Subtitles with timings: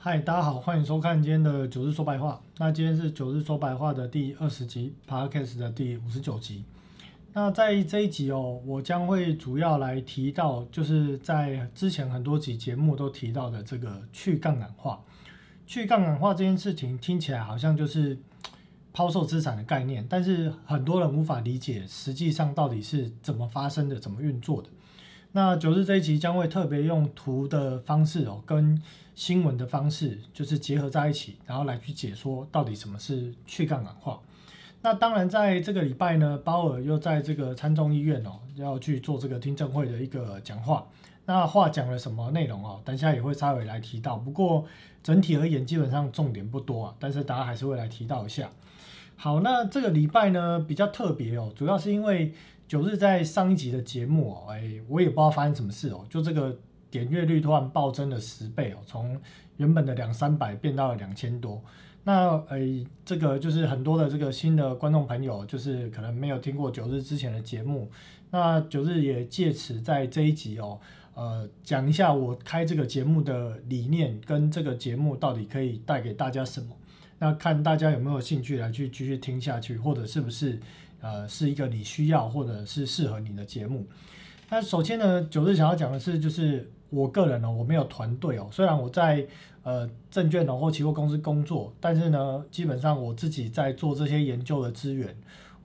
[0.00, 2.40] 嗨，大家好，欢迎收看今天的九日说白话。
[2.58, 6.62] 那今天是九日说白话的第二十集，Podcast 的第五十九集。
[7.32, 15.02] 那在这一集哦，我将会主要来提到，就是在之前很多集节目都提到的这个去杠杆化。
[15.66, 18.16] 去杠杆化这件事情听起来好像就是
[18.92, 24.68] 抛售资产的概念，但是很多人无法理解实际上到底是怎么发生的，怎么运作的。
[25.32, 28.80] 那九日这一集将会特别用图的方式哦，跟
[29.14, 34.20] 新闻的方式，就是结合在一起，然后来去解说到底什么是去杠杆化。
[34.80, 40.86] 那当然，在这个礼拜呢，鲍尔又在这个参众议院哦，要去做这个听证会的一个讲话。
[41.26, 42.80] 那话讲了什么内容哦？
[42.84, 44.16] 等下也会稍微来提到。
[44.16, 44.64] 不过
[45.02, 48.48] 整体而言，基本上重点不多啊，但是大家还是会来提到一下。
[49.16, 52.32] 好，那这个礼拜呢比较特别哦，主要是因为。
[52.68, 56.54] 九日在上一集的节目哦，哎，我也不知道发生什么事哦，就这个
[56.90, 59.18] 点阅率突然暴增了十倍哦，从
[59.56, 61.62] 原本的两三百变到了两千多。
[62.04, 67.90] 那哎，这个就是很多的这个新的观众朋友，就是可能没有听过九日之前的节目。
[68.30, 70.78] 那九日也借此在这一集哦，
[71.14, 76.76] 呃，讲一下我开这个节目的理念跟这个节目到底可以带给大家什么。
[77.18, 80.60] 那看大家有没有兴趣来去继续听下去，或者是不是？
[81.00, 83.86] 呃，是一个你需要或者是适合你的节目。
[84.50, 88.48] 那首先呢，九日想要讲的是，就是我个人呢，我没有团队哦。
[88.50, 89.26] 虽然我在
[89.62, 95.14] 呃证券或期货公司工作，但是呢，基本上我自己在做这些研究的资源，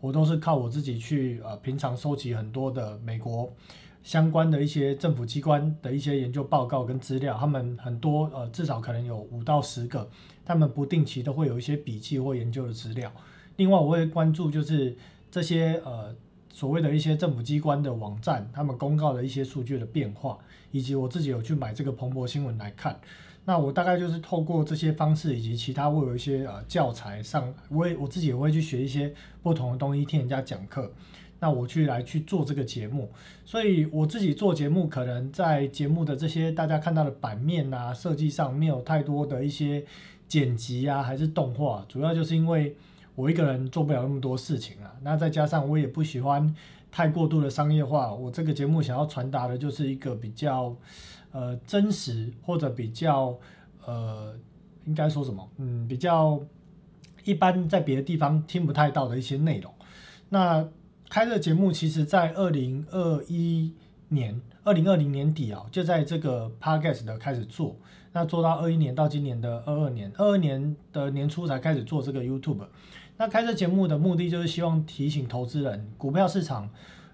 [0.02, 3.50] 我都是靠我自己去呃平常收集很多的美国
[4.04, 7.38] 相关的一些政府机关的一些研究报告跟资料。
[7.40, 10.10] 他们很多呃至少可能有五到十个，
[10.44, 13.10] 他们不定期都会有一些笔记或研究的资料。
[13.56, 14.94] 另外，我会关注就是。
[15.34, 16.16] 这些呃
[16.52, 20.38] 所谓的一些政府机关的网站，他们公告的一些数据的变化，
[20.70, 23.00] 以及我自己有去买这个彭博新闻来看，
[23.44, 29.12] 那我大概就是透过这些方式，以及其他我有一些呃教材上，我也我自己也会去学一些
[29.42, 30.94] 不同的东西，听人家讲课，
[31.40, 33.10] 那我去来去做这个节目，
[33.44, 39.84] 所以我自己做节目，可能在节目的这些大家看到的版面啊设计上，没有太多的一些
[40.28, 42.76] 剪辑啊，还是动画，主要就是因为。
[43.16, 46.56] 我一个人做不了那么多事情啊，那再加上我也不喜欢
[46.92, 48.14] 太过度的商业化。
[48.14, 50.76] 我这个节目想要传达的就是一个比较
[51.32, 53.38] 呃真实或者比较
[53.86, 54.34] 呃
[54.86, 56.40] 应该说什么嗯比较
[57.24, 59.72] 一般在别的地方听不太到的一些内容。
[60.30, 60.68] 那
[61.10, 63.74] 开这个节目其实在二零二一
[64.10, 67.76] 年二零二零年底啊，就在这个 podcast 的开始做，
[68.12, 72.66] 那做到二一年到今年的二二年，二二年的年初才开始做这个 YouTube。
[73.18, 76.70] 那开这节目的目的就是希望提醒投资人，股票市场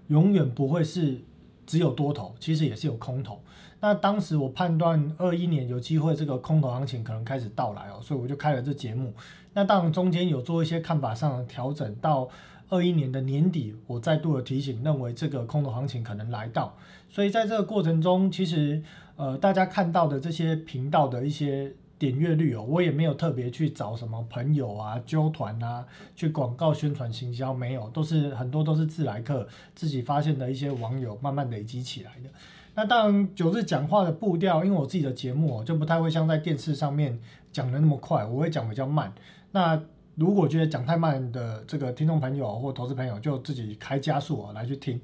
[0.08, 1.20] 永远不会是
[1.66, 3.40] 只有多头，其实也是有空头。
[3.80, 9.12] 那当时我判断二一年有机会这个空头行情可能开始到来哦，所以我就开了这节目。
[9.52, 12.28] 那当然中间有做一些看法上的调整，到
[12.70, 16.76] 二一年的年底，我再度的提醒，认为这个空头行情可能来到。
[17.10, 18.82] 所以在这个过程中，其实
[19.16, 21.74] 呃大家看到的这些频道的一些。
[22.00, 25.84] 点阅率哦，我也没有特别去找什么朋友啊、揪团啊，
[26.16, 32.30] 去广告宣传行销，没有，都是很多都是自来客自己发现的一些网友慢慢累积起来的。
[32.74, 37.20] 那当然，九日讲话的步调，因为我自己的节目就不太会像在电视上面
[37.52, 39.12] 讲的那么快，我会讲比较慢。
[39.52, 39.78] 那
[40.14, 44.98] 如果觉得讲太慢的这个听众朋友或投资朋友，就自己开加速啊来去听。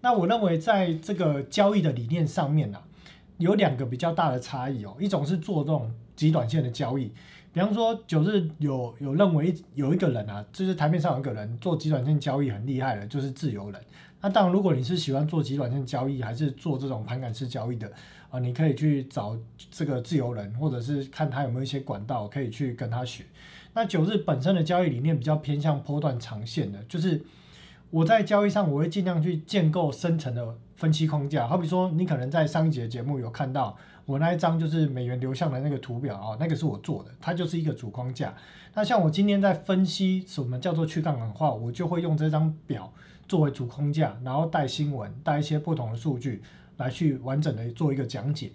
[0.00, 2.80] 那我认为在这个交易的理念上面呢，
[3.40, 5.90] 有两个比较大的差异哦，一种是做这种。
[6.16, 7.10] 极短线的交易，
[7.50, 13.80] 比方说九日有有认为有一个人啊，就是台面上有一个人做极短线交易很厉害的，就是自由人。
[14.20, 17.90] 那当然，如果你是喜欢做极短线交易，还是做这种盘感式交易的
[18.28, 19.34] 啊，你可以去找
[19.70, 23.24] 这个自由人，或者是看他有没有一些管道可以去跟他学。
[23.72, 27.24] 那九日本身的交易理念比较偏向波段长线的，就是
[27.88, 31.46] 我在交易上我会尽量去建构深层的分析框架。
[31.46, 33.76] 好比说，你可能在上一节节目有看到。
[34.06, 38.34] 我那一张就是美元流向的那个图表啊，那个是我做的，它就是一个主框架。
[38.74, 42.92] 那像我今天在分析什么叫做去杠杆化，我就会用这张表
[43.28, 46.42] 作为主框架，然后带新闻，带一些不同的数据
[46.78, 48.50] 来去完整的做一个讲解。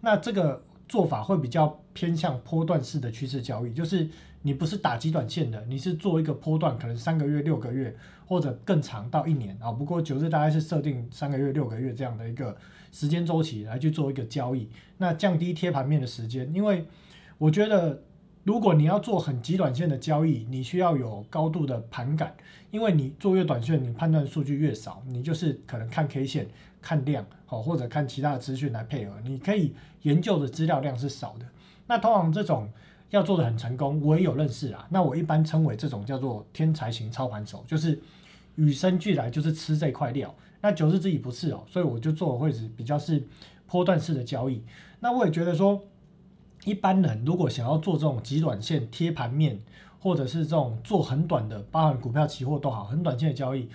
[0.00, 4.08] 那这个做法会比较偏向波段式的趋势交易，就是
[4.46, 7.92] 你不是打极短线的，你是做一个波段，可能三个月、六个月
[8.24, 9.72] 或者更长到一年啊。
[9.72, 12.56] 不过九日大概是设定三个月、六个月这样的一个。
[12.92, 16.86] 时间周期来去做一个交易，那降低贴盘面的时间，因为
[17.36, 18.00] 我觉得
[18.42, 22.34] 如果你要做很极短线的交易，你需要有高度的盘感，
[22.70, 26.48] 因为你做越短线，你判断数据越少，你就是可能看 K 线、
[26.80, 31.44] 看量，好或者看其他的资讯来配合，你可以研究的资料量是少的。
[31.86, 32.66] 那通常这种
[33.10, 34.86] 要做的很成功，我也有认识啊。
[34.90, 38.00] 那我一般称为这种叫做天才型操盘手，就是
[38.56, 40.34] 与生俱来就是吃这块料。
[40.60, 43.22] 那九日自己不是哦，所以我就做会是比较是
[43.66, 44.62] 波段式的交易。
[45.00, 45.80] 那我也觉得说，
[46.64, 49.60] 一般人如果想要做这种极短线贴盘面，
[50.00, 53.68] 或者是这种做很短的，包含股票、期货都好，很短线的交易，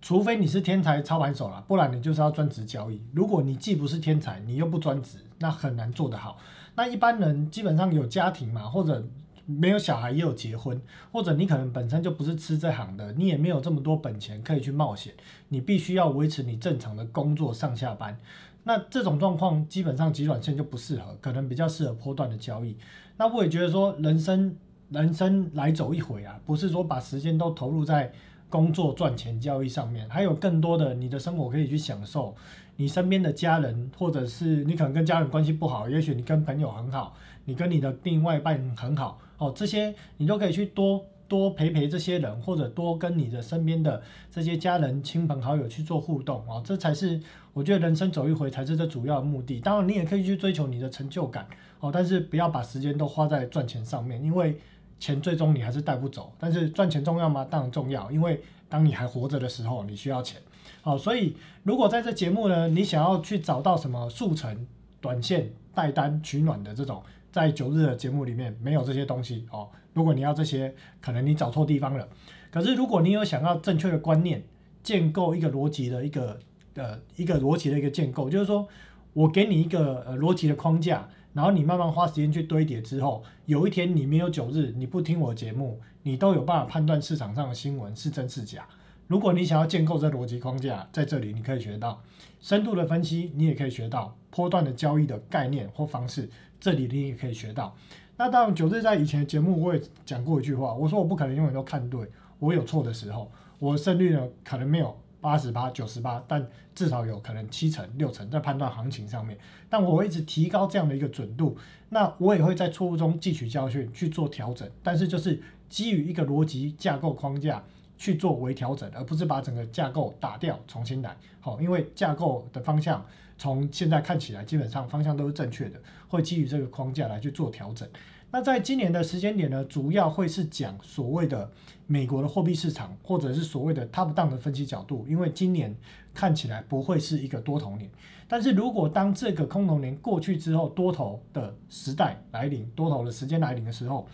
[0.00, 3.00] 除非你是天才操盘手了，不然你就是要专职交易。
[3.12, 6.38] 如果你既不是天才，你又不专职，那很难做得好。
[6.76, 9.06] 那一般人基本上有家庭嘛，或者
[9.46, 10.80] 没有小孩也有结婚，
[11.12, 15.12] 或者你可能本身就不是吃这行的，你也没有这么多本钱可以去冒险，
[15.48, 18.18] 你必须要维持你正常的工作上下班。
[18.64, 22.76] 那这种状况基本上极短线就不适合，可能比较适合波段的交易。
[23.18, 24.56] 那我也觉得说，人生
[24.88, 28.10] 人生来走一回啊，不是说把时间都投入在
[28.48, 32.34] 工作赚钱交易上面，还有更多的你的生活可以去享受。
[32.76, 47.20] 你身边的家人，或者是你可能跟家人关系不好，也许你跟朋友很好，你跟你的另外一半很好，哦，这些你都可以去多多陪陪这些人，或者多跟你的身边的这些家人、亲朋好友去做互动，哦，这才是
[47.52, 49.60] 我觉得人生走一回才是这主要的目的。
[49.60, 51.46] 当然，你也可以去追求你的成就感，
[51.80, 54.58] 哦，但是不要把时间都花在赚钱上面，因为
[54.98, 56.32] 钱最终你还是带不走。
[56.38, 57.46] 但是赚钱重要吗？
[57.48, 60.40] 当然重要，因为当你还活着的时候，你需要钱。
[60.84, 64.66] 好，所以如果在这节目呢，你想要去找到什么速成、
[65.00, 67.02] 短线、带单取暖的这种，
[67.32, 69.70] 在九日的节目里面没有这些东西哦。
[69.94, 72.06] 如果你要这些，可能你找错地方了。
[72.50, 74.44] 可是如果你有想要正确的观念，
[74.82, 76.38] 建构一个逻辑的一个
[76.74, 78.68] 呃一个逻辑的一个建构，就是说
[79.14, 88.68] 我给你一个呃逻辑的框架，然后你慢慢花时间去堆叠之后，有一天你没有九日，你不听我节目，你都有办法判断市场上的新闻是真是假。
[89.06, 92.02] 如果你想要建构这逻辑框架，在这里你可以学到
[92.40, 96.28] 深度的分析，你也可以学到波段的交易的概念或方式，
[96.58, 97.76] 这里你也可以学到。
[98.16, 102.08] 那当然，九日在以前的节目我也讲过一句话，我说我不可能永远都看对，
[102.38, 109.36] 我有错的时候，我胜率呢可能没有八十八、九十八，但至少有可能七成、六成在判断行情上面。
[109.68, 111.58] 但我会一直提高这样的一个准度，
[111.90, 117.62] 那我也会在错误中汲取教训去做调整，但是就是基于一个逻辑架构框架。
[117.96, 121.16] 去做微调整，而不是把整个架构打掉重新来。
[121.40, 123.04] 好，因为架构的方向
[123.38, 127.88] 从现在看起来基本上方向都是正确的，会基于这个框架来去做调整。
[128.30, 131.48] 那在今年的时间点呢，主要会是讲所谓的
[131.86, 135.06] 美国的货币市场，或者是所谓的 top down 的分析角度。
[135.08, 135.72] 因为今年
[136.12, 137.88] 看起来不会是一个多头年，
[138.26, 144.08] 但是如果当这个空头年过去之后，多头的时代来临，多头的时间来临的时候。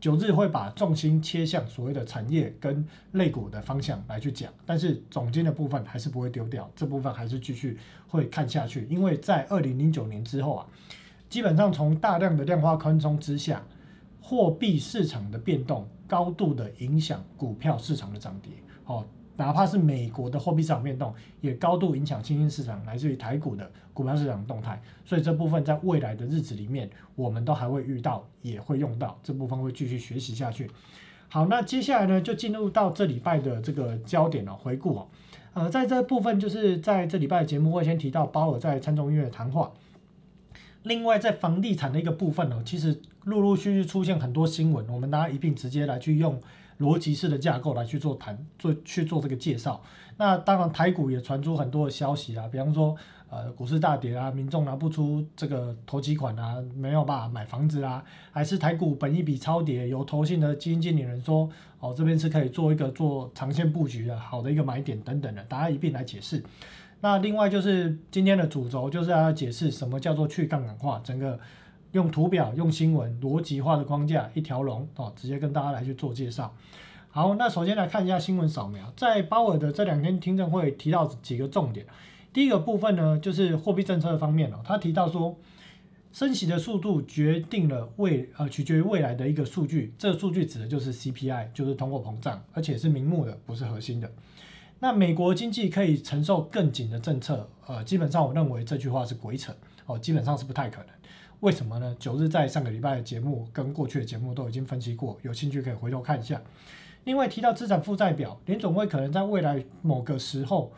[0.00, 10.66] 九日会把重心切向所谓的产业跟类股的方向来去讲，但是总监的部分还是不会丢掉，这部分还是继续会看下去，因为在二零零九年之后啊，
[11.28, 13.62] 基本上从大量的量化宽松之下，
[14.20, 18.52] 货币市场的变动高度的影响股票市场的涨跌，
[18.86, 19.04] 哦。
[19.38, 24.82] 哪怕是美国的货币市场变动，也高度影响新兴市场，来自于台股的股票市场动态。
[25.04, 29.16] 所以这部分在未来的日子里面，我们都还会遇到，也会用到。
[29.22, 30.68] 这部分会继续学习下去。
[31.28, 35.06] 好，那接下来呢，就进入到这礼拜的这个焦点了，回顾哦。
[35.54, 39.70] 呃，在这部分就是在这礼拜节目会先提到鲍尔在参众议院的谈话。
[40.82, 46.40] 另外，在房地产的一个部分呢，其实陆陆续续出现很多新闻，我们大家一并直接来去用。
[46.78, 49.82] 逻辑式的架构来去做谈做去做这个介绍，
[50.16, 52.96] 那当然台股也传出很多的消息啊，比方说
[53.28, 66.44] 呃股市大跌啊，民众拿不出这个投机款啊，没有办法买房子啊，还是台股本一笔超跌，有投信的基金经理人说哦这边是可以做一个做长线布局的好的一个买点等等的，大家一并来解释。
[67.00, 71.38] 那另外就是今天的主轴就是要解释什么叫做去杠杆化，整个。
[71.92, 76.54] 用图表、用新闻、逻辑化的框架，一条龙哦，直接跟大家来去做介绍。
[77.10, 81.86] 好，那首先来看一下新闻扫描，在鲍尔的这两天听证会提到几个重点。
[82.32, 85.34] 第一个部分呢，就是货币政策的方面哦，他提到说，
[86.12, 94.12] 升息的速度决定了未呃取决于未来的一个数据，这个数据指的就是 CPI，就是通货膨胀，而且是明目的，不是核心的。
[94.80, 99.52] 那美国经济可以承受更紧的政策，呃，基本上我认为这句话是鬼扯
[99.86, 100.88] 哦，基本上是不太可能。
[101.40, 101.94] 为什么呢？
[102.00, 106.42] 九日在上个礼拜的节目跟过去的节目都已经分析过，有兴趣可以回头看一下。
[107.04, 110.72] 另外提到资产负债表，联总会可能在未来某个时候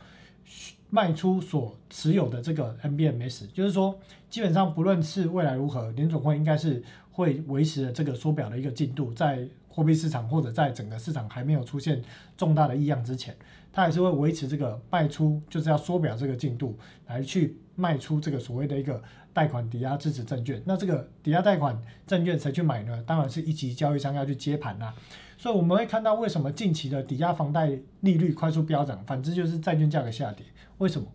[0.90, 3.99] 卖出所持有的这个 MBMS，就是说
[4.29, 12.02] 基本上不论是未来如何，联总会应该是会维持这个缩表的一个进度，在货币市场或者在整个市场还没有出现
[12.37, 13.35] 重大的异样之前，
[13.73, 16.76] 它还是会维持这个卖出，就是要缩表这个进度
[17.07, 20.62] 来去卖出这个所谓的一个贷款抵押支持证券。
[20.64, 23.02] 那这个抵押贷款证券谁去买呢？
[23.06, 24.94] 当然是一级交易商要去接盘啦。
[25.38, 30.44] 所以我们会看到为什么近期的抵押房贷利率快速飙涨，反之就是债券价格下跌。
[30.78, 31.06] 为什么？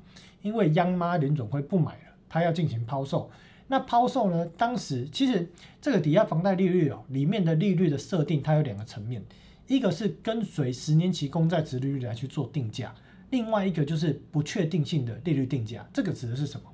[0.41, 3.29] 因为央妈联总会不买了，它要进行抛售。
[3.67, 4.45] 那抛售呢？
[4.57, 5.47] 当时其实
[5.81, 9.23] 这个抵押房贷利率哦，里面的利率的设定它有两个层面，
[9.67, 12.93] 一个是跟随十年期公债值利率来去做定价。
[13.31, 16.69] 另外一个就是不确定性的利率定价，这个指的是什么？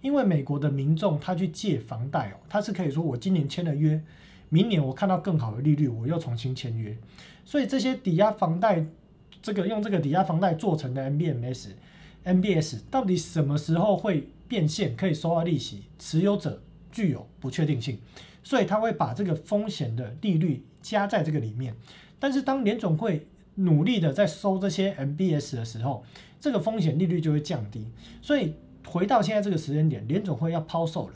[0.00, 4.00] 因为美国的民众他去借房贷哦，他是可以说我今年签了约，
[4.48, 6.96] 明年我看到更好的利率，我又重新签约。
[7.44, 8.84] 所以这些抵押房贷，
[9.42, 11.68] 这个用这个抵押房贷做成的 MBS、
[12.24, 15.82] MBS 到底什么时候会变现，可以收到利息？
[15.98, 17.98] 持有者具有不确定性，
[18.42, 21.74] 所以他会把这个风险的利率加在这个里面。
[22.18, 23.26] 但是当联总会
[23.56, 26.04] 努力的在收这些 MBS 的时候，
[26.40, 27.86] 这个风险利率就会降低。
[28.20, 28.54] 所以
[28.86, 31.14] 回到现在这个时间点，联总会要抛售了，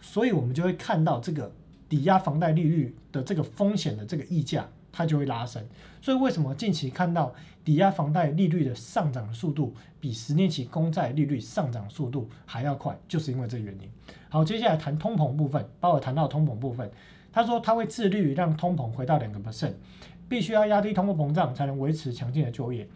[0.00, 1.52] 所以我们就会看到这个
[1.88, 5.62] 抵押房贷利率的这个风险的这个溢价，它就会拉升。
[6.00, 13.88] 所以为什么近期看到抵押房贷利率的上涨速度比十年期公债利率上涨速度还要快，就是因为这原因。
[14.28, 16.90] 好，接下来谈通膨部分，包括谈到通膨部分，
[17.32, 19.74] 他说他会自律让通膨回到两个 percent。
[20.28, 22.88] 必须要压低通货膨胀，才能维持强劲的就业。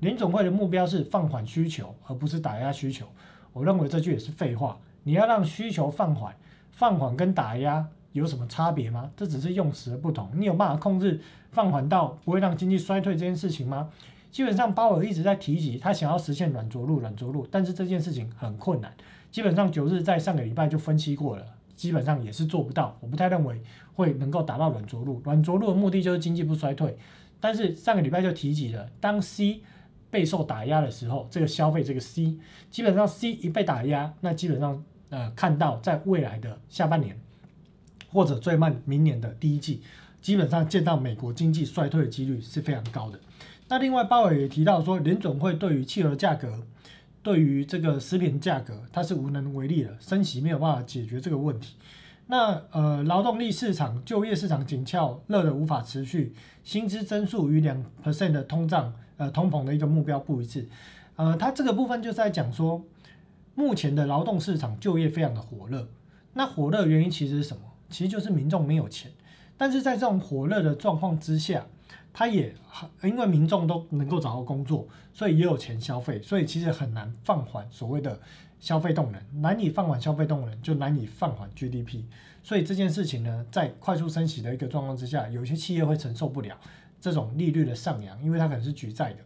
[0.00, 3.06] 联总会的目标是放缓需求，而不是打压需求。
[3.52, 4.78] 我认为这句也是废话。
[5.04, 6.34] 你要让需求放缓，
[6.70, 9.10] 放缓跟打压有什么差别吗？
[9.16, 10.30] 这只是用词的不同。
[10.34, 13.90] 你有办法控制放缓到不会让经济衰退这件事情吗？
[14.30, 18.92] 基本上鲍尔一直在提及他想要实现软着陆，软着陆，但是这件事情很困难。
[19.30, 21.44] 基本上九日在上个礼拜就分析过了。
[21.74, 23.60] 基本上也是做不到，我不太认为
[23.94, 25.20] 会能够达到软着陆。
[25.24, 26.96] 软着陆的目的就是经济不衰退，
[27.40, 29.60] 但是上个礼拜就提及了，当 C
[30.12, 32.36] 备受打压的时候，这个消费这个 C
[32.70, 37.18] 基本上 C 一被打压，那基本上呃看到在未来的下半年
[38.12, 39.82] 或者最慢明年的第一季，
[40.20, 43.18] 基本上见到美国经济衰退的几率是非常高的。
[43.68, 46.62] 那另外鲍尔也提到说，联总会对于汽油价格。
[47.24, 51.76] 对于这个食品价格，它是无能为力的，升息没有办法解决这个问题。
[52.26, 60.68] 那呃，劳动力市场、就业市场紧俏，热的无法持续，薪资增速与两 percent 的通胀，呃，通膨的一个目标不一致。
[61.14, 62.84] 呃，它这个部分就是在讲说，
[63.54, 65.86] 目前的劳动市场就业非常的火热。
[66.32, 67.62] 那火热原因其实是什么？
[67.88, 69.12] 其实就是民众没有钱。
[69.56, 71.64] 但是在这种火热的状况之下，
[72.12, 72.52] 他也
[73.04, 78.18] 因为民众都能够找到工作，所以也有钱消费，所以其实很难放缓所谓的
[78.58, 82.02] 消费动能，难以放缓消费动能，就难以放缓 GDP。
[82.42, 86.58] 所以这件事情呢，在快速升息的一个状况之下，有些企业会承受不了
[87.02, 89.18] 这种利率的上扬，因为它可能是举债的，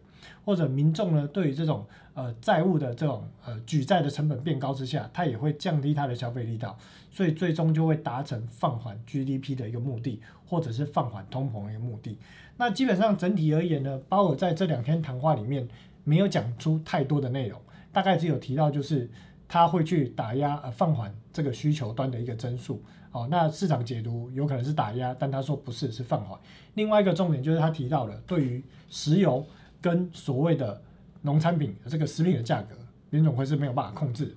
[0.43, 6.75] 或者民众呢对于这种呃债务的这种呃举债的成本变高之下，它也会降低它的消费力道，
[7.11, 12.17] 所以最终就会达成放缓 GDP 的一个目的，或者是放缓通膨的一个目的。
[12.57, 15.67] 那基本上整体而言呢，鲍尔在这两天谈话里面
[16.03, 17.61] 没有讲出太多的内容，
[17.93, 19.07] 大概只有提到就是
[19.47, 22.81] 他会去打压呃放缓这个需求端的一个增速。
[23.11, 26.39] 哦，那市场解读有可能是打压，但他说不是，是放缓。
[26.75, 29.45] 另外一个重点就是他提到了对于石油
[29.81, 30.81] 跟所谓的
[31.21, 32.75] 农产品这个食品的价格，
[33.09, 34.35] 联总会是没有办法控制。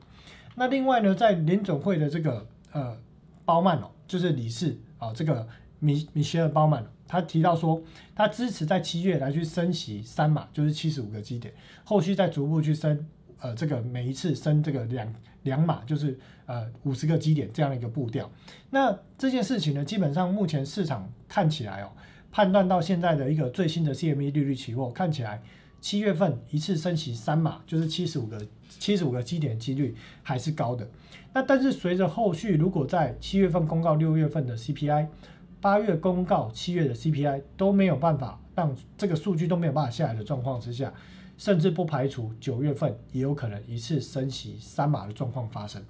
[0.54, 2.96] 那另外呢，在联总会的这个呃
[3.44, 5.46] 包曼哦，就是理事啊，这个
[5.78, 6.84] 米米歇尔包曼。
[7.06, 7.82] 他提到说，
[8.14, 13.04] 他支持在七月来去升息三码，就是七十五个基点，后续再逐步去升，
[13.40, 15.12] 呃，这个每一次升这个两
[15.42, 18.30] 两码，就是呃五十个基点这样的一个步调。
[18.70, 21.90] 那这件事情呢，基本上目前市场看起来哦，
[22.30, 25.42] 判断到现在的一个最新的 CME 利率期货，看起来
[25.80, 30.88] 七月份一次升息三码，就是七十五个七十五个基点几率还是高的。
[31.32, 35.06] 那但是随着后续如果在七月份公告六月份的 CPI。
[35.62, 40.90] 八月公告七月的 CPI 都没有办法让这个数据都没有办法下来的状况之下，
[41.40, 45.82] 甚至不排除九月份也有可能一次升息三码的状况发生。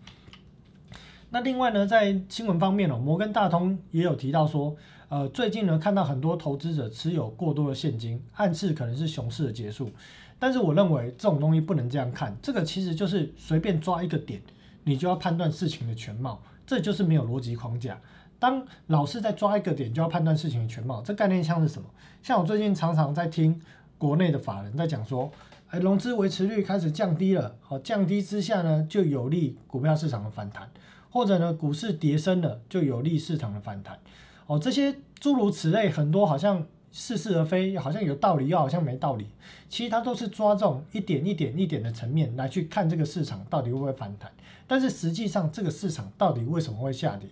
[1.30, 4.76] 那另外呢，在新闻方面哦，摩根大通也有提到说，
[5.09, 9.90] 呃，最近呢看到很多投资者持有过多的现金，暗示可能是熊市的结束。
[10.38, 14.40] 但是我认为这种东西不能这样看，这个其实就是随便抓一个点，
[14.85, 18.00] 你就要判断事情的全貌，这就是没有逻辑框架。
[18.38, 21.88] 当老是在抓一个点就要判断事情的全貌，这概念像是什么？
[22.23, 23.61] 像我最近常常在听
[24.00, 25.30] 国内的法人在讲说，
[25.69, 30.71] 哎，融资维持率开始降低了，好，降低之下呢，就有利股票市场的反弹，
[31.11, 33.99] 或者呢，股市跌升了，就有利市场的反弹，
[34.47, 39.26] 哦，这些诸如此类很多好像似是而非，好像有道理又好像没道理。
[39.69, 44.33] 其实它都是抓这种一点一点一点的层面来去看这个市场到底会不会反弹。
[44.66, 47.28] 但是实际上这个市场到底为什么会下跌？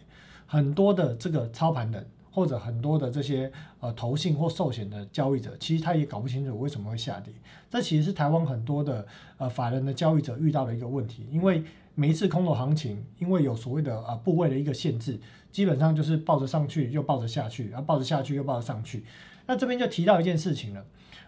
[0.47, 2.07] 很多的这个操盘人
[2.39, 7.35] 或者很多的这些呃投信或寿险的交易者，其实他也搞不清楚为什么会下跌。
[7.69, 9.05] 这其实是台湾很多的
[9.39, 11.65] 呃法人的交易者遇到的一个问题，因为
[11.97, 15.19] 每一次空头行情，因为有所谓的呃部位的一个限制，
[15.51, 19.03] 基本上就是抱着上去又抱着下去，然后抱着下去又抱着上去。
[19.47, 20.85] 那这边就提到一件事情了，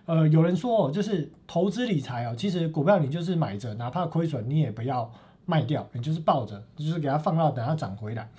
[0.06, 5.12] 呃，有人说，就是投资理财哦，其实股票你就是买着，哪怕亏损你也不要
[5.44, 8.30] 卖掉，你就是抱着，就是给它放到等它涨回来。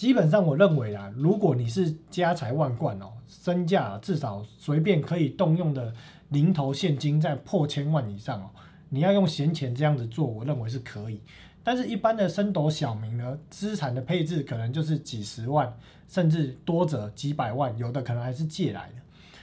[0.00, 5.92] 基本上我认为啊，如果你是家财万贯哦，身价至少随便可以动用的
[6.30, 8.48] 零头现金在破千万以上哦，
[8.88, 11.20] 你要用闲钱这样子做，我认为是可以。
[11.62, 15.70] 但是，一般的升斗小民呢，资产的配置可能就是几十万，
[16.08, 19.02] 甚至多则几百万，有的可能还是借来的。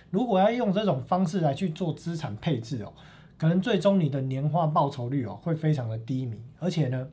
[0.09, 2.91] 如果要用这种方式来去做资产配置哦，
[3.37, 6.35] 可能最终你的年化报酬率哦会非常的低迷。
[6.57, 7.07] 而且呢，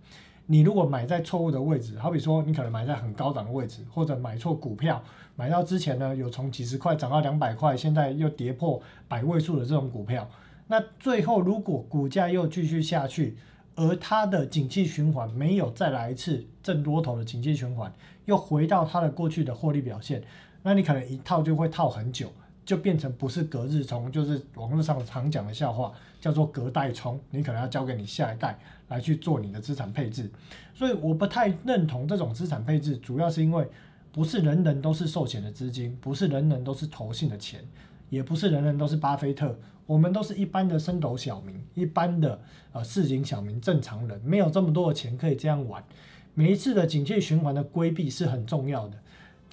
[0.46, 5.02] 你如果买在错误的位置，好比说你可能买在很高档的位置，或者买错股票，
[5.36, 10.28] 买到之前呢有从几十块涨到两百块，现在又跌破百位数的这种股票，
[10.66, 13.36] 那最后如果股价又继续下去。
[13.76, 17.92] 而它的景气循环没有再来一次正多头的景气循环，
[18.24, 20.22] 又回到它的过去的获利表现，
[20.62, 22.30] 那你可能一套就会套很久，
[22.64, 30.30] 就变成不是隔日冲，就是网络上常讲的笑话，叫做隔代冲，你可能要交给你下一代来去做你的资产配置。
[30.74, 33.66] 所以我不太认同这种资产配置，主要是因为
[34.10, 37.60] 不是人人都是寿险的资金，不是人人都是投信的钱，
[38.08, 39.58] 也不是人人都是巴菲特。
[39.86, 42.40] 我们都是一般的升斗小民，一般的
[42.72, 45.84] 呃市井小民，正常人没有这么多的钱可以这样玩。
[46.32, 48.96] 每一次的警戒循环的规避是很重要的。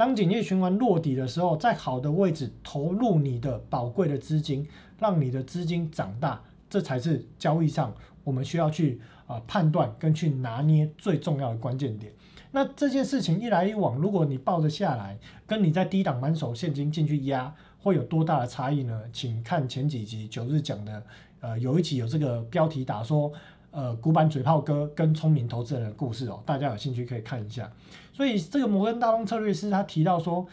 [0.01, 4.67] 当警戒循环落底的时候，在好的位置投入你的宝贵的资金，
[4.97, 7.93] 让你的资金长大，这才是交易上
[8.23, 12.11] 我们需要去啊判断跟去拿捏最重要的关键点。
[12.49, 17.53] 那这件事情一来一往，如果你抱着下来，跟你在低档满手现金进去压。
[17.77, 19.03] 会有多大的差异呢？
[19.13, 21.03] 请看前几集九日讲的，
[21.41, 23.31] 呃，有一集有这个标题打说，
[23.71, 27.71] 呃，古板嘴炮哥跟聪明投资人的故事哦，大家有兴趣可以看一下。
[28.13, 30.45] 所以这个摩根大通策略师他提到说，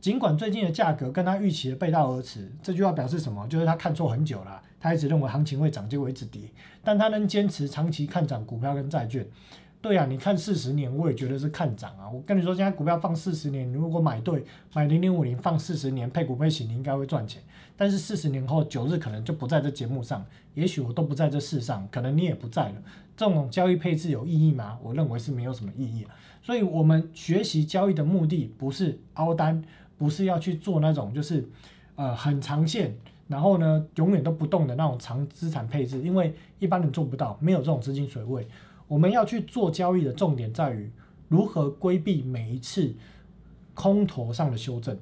[0.00, 3.46] 尽管最近的价格跟他预期的背道而驰，这句话表示什么？
[3.48, 6.42] 就是他看错很久了，他一直认为行情会涨，结果一直跌，
[6.82, 9.24] 但他能坚持长期看涨股票跟债券。
[9.86, 12.10] 对呀，你看四十年，我也觉得是看涨啊。
[12.10, 14.44] 我跟你说，现在股票放四十年，你如果买对，
[14.74, 17.40] 买零零五零放四十年配股配息，你应该会赚钱。
[17.76, 22.74] 但是四十年后，九日可能就不在这节目上，也许我都不在这世上，可能你也不在了。
[23.16, 24.76] 这种交易配置有意义吗？
[24.82, 26.04] 我认为是没有什么意义。
[26.42, 29.62] 所以，我们学习交易的目的不是凹单，
[29.96, 31.48] 不是要去做那种就是
[31.94, 32.92] 呃很长线，
[33.28, 38.48] 然后呢永远都不动的那种长资产配置，因为一般人做不到，没有这种资金水位。
[38.88, 40.90] 我们要去做交易的重点在于
[41.28, 42.94] 如何规避每一次
[43.74, 44.96] 空头上的修正，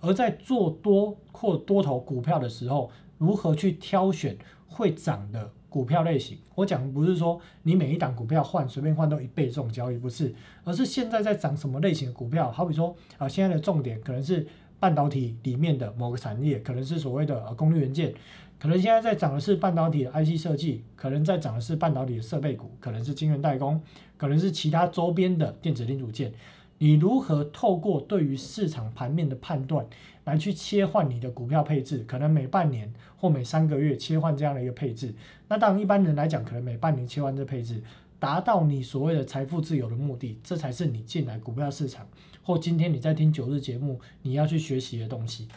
[0.00, 6.36] 而在做多或多头股票的时候，如何去挑选会涨的股票类型。
[6.54, 12.50] 我讲的不是说你每一档股票换随便换都一倍这种交易，不是，而是现在在涨什么类型的股票。
[12.50, 14.46] 好比说啊，现在的重点可能是
[14.80, 18.12] 半导体里面的某个产业，可能是所谓的呃功率元件。
[18.58, 23.80] 可能现在在涨的是半导体的 IC 设计，可能在涨的是半导体的设备股，可能是晶圆代工，
[24.16, 26.32] 可能是其他周边的电子零组件。
[26.78, 29.84] 你如何透过对于市场盘面的判断，
[30.24, 32.04] 来去切换你的股票配置？
[32.06, 35.14] 可能每半年或每三个月切换这样的一个配置。
[35.48, 37.82] 那当一般人来讲，可能每半年切换这配置，
[38.20, 42.06] 达到你所谓的财富自由的目的，这才是你进来股票市场
[42.42, 45.48] 或今天你在听九日节目你要去学习的东西。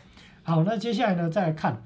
[0.43, 1.83] 好，那接下来呢，再来看。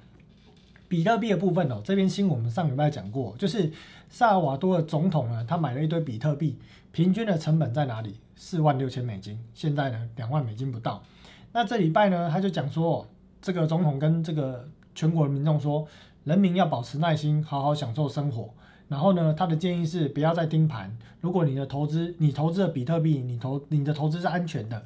[0.95, 3.69] 比特币的部分哦，这边新闻我们上礼拜讲过，就是
[4.09, 6.57] 萨尔瓦多的总统呢，他买了一堆比特币，
[6.93, 8.15] 平均的成本在哪里？
[8.37, 11.03] 四万六千美金，现在呢两万美金不到。
[11.51, 13.05] 那这礼拜呢，他就讲说，
[13.41, 15.85] 这个总统跟这个全国的民众说，
[16.23, 18.53] 人民要保持耐心，好好享受生活。
[18.87, 24.85] 然后呢，他的建议是不要再盯盘，如果你的投资，你投资的比特币，你投你的投资是安全的，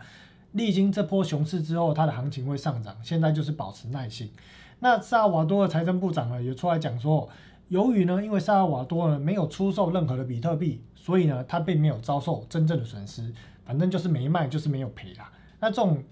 [0.54, 4.32] 历经这波熊市之后，它的行情会上涨，现在就是保持耐心。
[4.80, 7.28] 那萨尔瓦多的财政部长呢也出来讲说，
[7.68, 13.32] 由于呢，因为萨尔瓦多呢没有出售任何的比特币，所以呢，他并没有遭受真正的损失，
[13.66, 15.32] 反正就是没卖，就是没有赔啦。
[15.60, 16.04] 那这种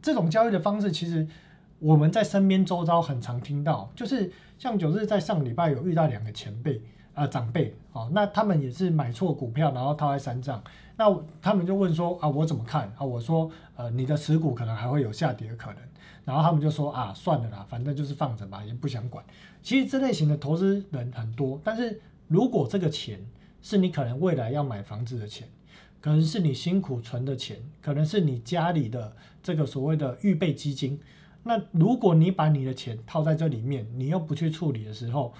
[0.00, 1.26] 这种交易的方式，其实
[1.78, 6.80] 我们在身边周遭很常听到，就是像九日在上礼拜有遇到两个前辈，
[7.14, 10.62] 呃长辈哦，那他们也是买错股票，然后套在山上，
[10.96, 13.04] 那他们就问说啊，我怎么看啊？
[13.04, 15.76] 我说呃，你的持股可能还会有下跌的可能，
[16.24, 19.24] 然后他们就说啊，算了啦，反正就是放着吧，也不想管。
[19.62, 23.20] 其实这类型的投资人很多，但是如果这个钱
[23.60, 25.48] 是你可能未来要买房子的钱，
[26.00, 30.98] 可能是你辛苦存的钱，可能是你家里的这个所谓的预备基金。
[31.44, 35.34] 那如果你把你的钱套在这里面，你又不去处理的时候，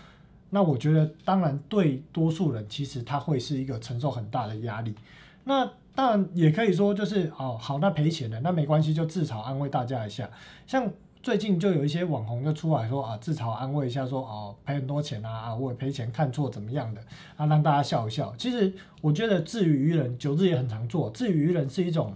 [0.50, 4.94] 那我觉得当然对多数人其实他会是一个承受很大的压力。
[5.44, 10.28] 那当然也可以说就是哦好，那赔钱了，那没关系，就自嘲安慰大家一下。
[10.66, 10.90] 像
[11.22, 17.00] 最近就有一些网红就出来说啊，自嘲安慰一下，说哦赔很多钱啊啊，我赔钱看错怎么样的
[17.36, 18.34] 啊，让大家笑一笑。
[18.36, 22.14] 其实我觉得自娱娱人，九日也很常做，自娱于人是一种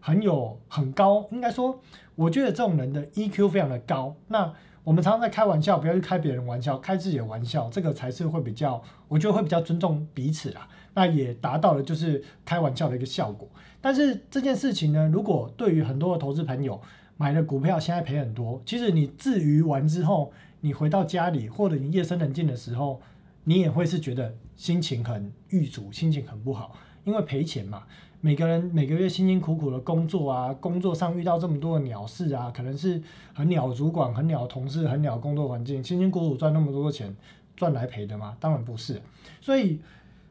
[0.00, 1.80] 很有很高，应该说。
[2.16, 4.14] 我觉得这种人的 EQ 非常的高。
[4.28, 10.68] 那我们常常在开玩笑，不要去开别人玩笑，开自己的玩笑，这个才是会比较，我觉得会比较尊重彼此啦。
[10.92, 13.48] 那也达到了就是开玩笑的一个效果。
[13.80, 16.80] 但是这件事情呢，如果对于很多的投资朋友
[17.16, 23.00] 买了股票现在赔很多，其实你自娱完之后，你回到家里或者你夜深人静的时候，
[23.44, 27.84] 你也会是觉得心情很郁卒，心情很不好，因为赔钱嘛。
[28.24, 32.98] 每个人每个月辛辛苦苦的工作啊，工作上遇到这么多的鸟事啊，可能是
[33.34, 37.14] 很鸟主管、很鸟同事、很鸟工作环境，辛辛苦苦赚那么多钱，
[37.54, 38.34] 赚来赔的吗？
[38.40, 38.98] 当然不是。
[39.42, 39.78] 所以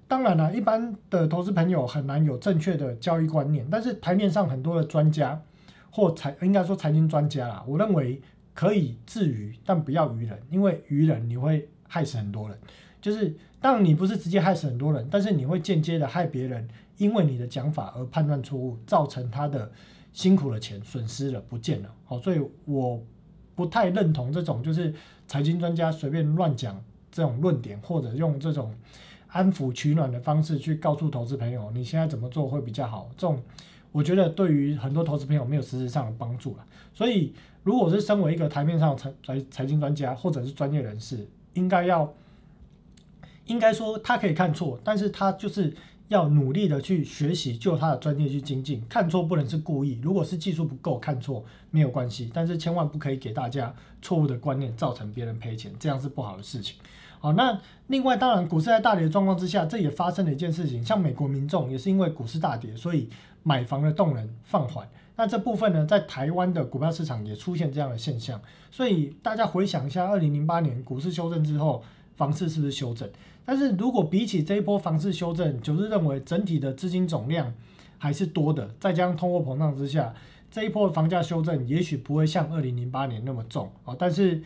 [0.07, 3.63] 当然了，一般的投资朋友很难有正确的交易观念。
[3.69, 5.39] 但是台面上很多的专家
[5.91, 8.19] 或财，应该说财经专家啦，我认为
[8.55, 12.57] 可以治愈，但不要愚人，因为愚人你会害死很多人。
[12.99, 16.67] 就是当你不是直接害死很多人，但是你会间接的害别人。
[17.03, 19.69] 因为你的讲法而判断错误，造成他的
[20.13, 21.93] 辛苦的钱损失了，不见了。
[22.05, 23.03] 好，所以我
[23.55, 24.93] 不太认同这种就是
[25.27, 28.73] 财经专家随便乱讲这种论点，或者用这种
[29.27, 33.09] 安抚取暖的方式去告诉投资朋友你现在怎么做会比较好。
[33.17, 33.43] 这种
[33.91, 36.65] 我觉得对于很多投资朋友没有实质上的帮助了。
[36.93, 42.13] 所以，如果是身为一个台面上财财财经专家或者是专业人士，应该要
[43.47, 45.75] 应该说他可以看错，但是他就是。
[46.09, 48.83] 要努力的去学习，就他的专业去精进。
[48.87, 56.75] 看错不能是故意，如果是技术不够看错没有关系，但是千万不可以给大家错误的观念，造成别人赔钱，这样是不好的事情。
[57.19, 63.09] 好，那另外当然股市在大跌的状况之下，这也发生了一件事情，像美国民众也是因为股市大跌，所以
[63.43, 64.87] 买房的动能放缓。
[65.15, 68.41] 那这部分呢，在台湾的股票市场也出现这样的现象。
[68.71, 71.83] 所以大家回想一下，二零零八年股市修正之后，
[72.17, 73.09] 房市是不是修正？
[73.45, 77.53] 但是如果比起这一波房市修正，九日认为整体的资金总量
[77.97, 80.13] 还是多的，再加上通货膨胀之下，
[80.49, 84.41] 这一波房价修正也许不会像二零零八年那么重啊，但是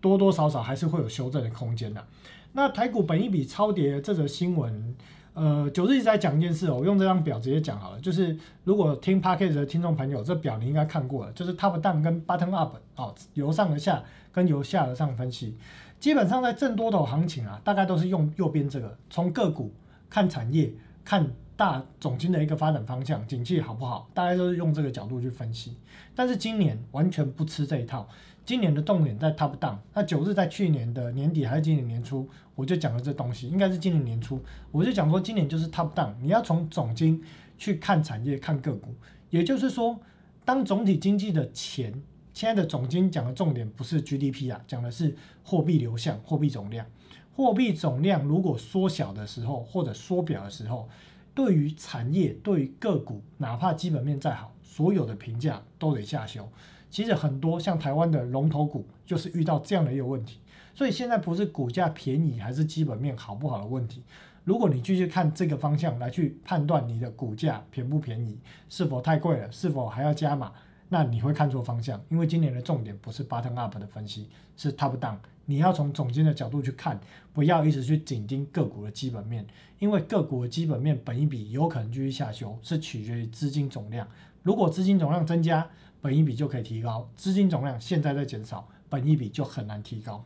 [0.00, 2.04] 多多少少还是会有修正的空间的。
[2.52, 4.94] 那台股本一笔超跌这则新闻，
[5.32, 15.56] 呃，九日一直在讲一件事哦，我用这张表直接讲好了，就是如果听 p a c k a g e 的听众朋友，这表你应该看过了，就是 top down 跟 bottom up 哦，由上而下跟由下而上分析。
[16.02, 19.72] 基本上在正多头行情啊，大概都是用右边这个，从个股
[20.10, 20.68] 看产业，
[21.04, 25.76] 看大总金的一个发展方向，景气好不好，大概都是用这个角度去分析。
[26.12, 28.08] 但是今年完全不吃这一套，
[28.44, 29.76] 今年的重点在 top down。
[29.94, 37.22] 那九日在去年的年底还是今年年初，我就讲了这东西，应该是今年年初，我就讲说今年就是 top down，你要从总金
[37.56, 38.92] 去看产业，看个股，
[39.30, 40.00] 也就是说，
[40.44, 42.02] 当总体经济的钱。
[42.32, 45.14] 现在的总经讲的重点不是 GDP 啊，讲的是
[45.44, 46.86] 货币流向、货币总量。
[47.34, 50.88] 货币总量如果缩小的时候，或者缩表的时候，
[51.34, 56.48] 对于产业、对于个股，哪怕基本面再好，所有的评价都得下修。
[56.90, 60.38] 其实很多像台湾的龙头股，就是遇到这样的一个问题。
[60.74, 64.02] 所以现在不是股价便宜还是基本面好不好的问题。
[64.44, 70.52] 如果你继续看这个方向来去判断你的股价便不便宜，是否太贵了，是否还要加码？
[70.92, 74.28] 那你会看错方向，因为今年的重点不是 bottom up 的分析，
[74.58, 75.16] 是 top down。
[75.46, 77.00] 你要从总金的角度去看，
[77.32, 79.46] 不要一直去紧盯个股的基本面，
[79.78, 84.06] 因为个股的基本面本一比有可能继续下修，是取决于资金总量。
[84.42, 85.66] 如果资金总量增加，
[86.02, 90.22] 本一比就可以提高；资金总量现在在减少，本一比就很难提高。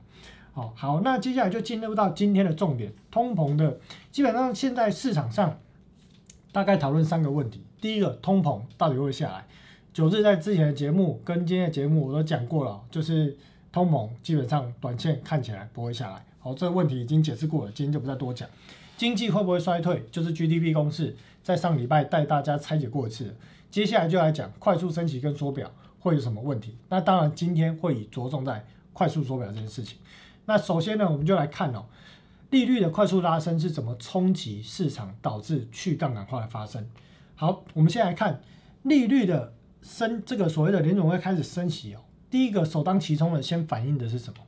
[0.52, 3.79] 好，好，那接下来就进入到今天的重点，通膨的。
[4.11, 5.61] 基本上现在市场上
[6.50, 9.46] 大概讨论三个问题：第一个，通膨到底会下来？
[9.97, 13.35] 九日在之前的节目跟今天的节目我都讲过了，就是
[13.73, 16.23] 通膨基本上短线看起来不会下来。
[16.39, 18.47] 好，这个问题已经解释过了，今天就不再多讲。
[18.99, 23.35] 经济会不会衰退，就是 GDP 公式在上礼拜带大家拆解过一次。
[23.71, 26.77] 接下来就来讲快速升级跟缩表会有什么问题。
[26.91, 29.97] 那当然今天会以着重在快速缩表这件事情。
[30.45, 31.87] 那首先呢，我们就来看哦，
[32.51, 36.87] 利率的快速拉升是怎么冲击市场，导致去杠杆化的发生？
[37.35, 38.43] 好，我们先来看
[38.83, 39.55] 利率的
[39.87, 42.01] 升，这个所谓的联总会开始升息哦。
[42.29, 44.40] 第一个首当其冲的，先反映的是什么？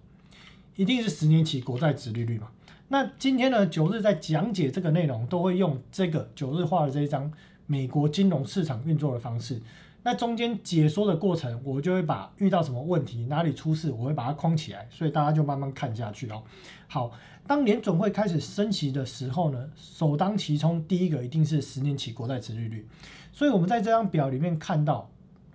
[0.74, 2.48] 一定是十年期国债值利率嘛。
[2.88, 7.32] 那今天呢，九日在讲解这个内容，都会用这个九日画的这一张
[7.66, 9.62] 美国金融市场运作的方式。
[10.02, 16.42] 那中间解说的过程，我就会把遇到什么问题，哪里出事，我会把它框起来，所以大家就慢慢看下去哦。
[16.88, 17.12] 好，
[17.46, 22.88] 当联总会开始升息的时候呢，首当其冲，第一个一定是十年期国债殖利率。
[23.32, 25.08] 所以我们在这张表里面看到，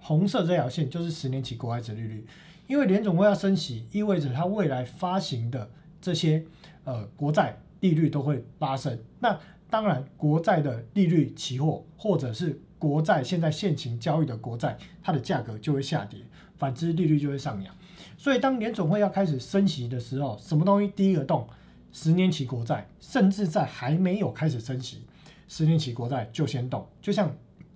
[0.05, 2.27] 红色这条线就是十年期国债殖利率，
[2.67, 5.69] 因为联总会要升息，意味着它未来发行的
[6.01, 6.43] 这些
[6.83, 8.99] 呃国债利率都会拉升。
[9.21, 9.39] 那
[9.69, 16.19] 当然，国债的利率期货或者是国债现在现行交易的国债，它的价格就会下跌，
[16.57, 17.73] 反之利率就会上扬。
[18.17, 21.47] 所以当联总会要开始升息的时候，什么东西第一个动？
[21.93, 25.03] 十年期国债，甚至在还没有开始升息，
[25.47, 26.85] 十年期国债就先动。
[27.01, 27.33] 就像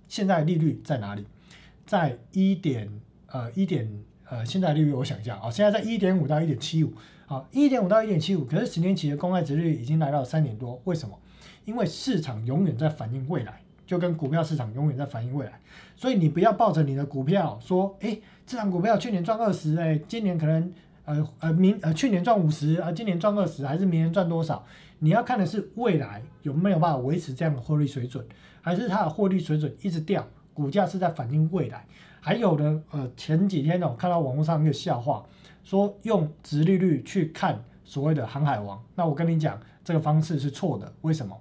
[0.08, 1.24] 现在利率在哪里？
[1.88, 2.88] 在一点
[3.26, 3.90] 呃一点
[4.28, 6.92] 呃，现在利率我想一下啊，现在在一点五到一点七五，
[7.26, 11.18] 好，一点五到一点七五，可是十年期的公债殖率已经来到三点多，为什么？
[11.64, 13.60] 因为市场永远在反映未来。
[13.88, 15.58] 就跟股票市场永远在反映未来，
[15.96, 20.70] 所以你不要抱着你的股票说，哎，这张股票去年赚二十，哎，今年可能，
[21.06, 24.62] 呃呃明呃去年赚五十，啊今年赚二十，还是明年赚多少？
[24.98, 28.22] 你要看的是未来有没有办法维持这样的获利水准，
[28.60, 31.86] 还是它的获利水准一直掉，股价是在反映未来。
[32.20, 35.24] 还有呢，呃前几天呢，我看到网络上一个笑话，
[35.62, 41.38] 说用直利率去看所谓的航海王，那我跟你讲，这个方式是错的，为什么？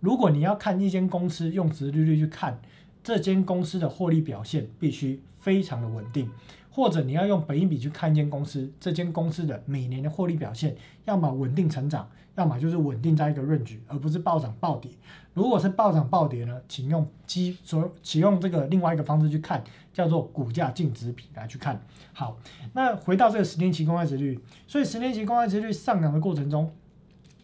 [0.00, 2.60] 如果你要看一间公司用直利率去看
[3.02, 6.26] 这间公司的获利表现，必须非常的稳定；
[6.70, 14.90] 或者你要用本益比去看一间公司，这间公司的每年的获利表现，要么稳定成长，要么就是稳定在一个 range，而不是暴涨暴跌。
[15.32, 19.62] 如果是暴涨暴跌呢，请用基所请用这个另外一个方式去看，
[19.92, 21.80] 叫做股价净值比来去看。
[22.12, 22.36] 好，
[22.72, 26.72] 那回到这个十年期公开值率，所以十年期公开值率上涨的过程中，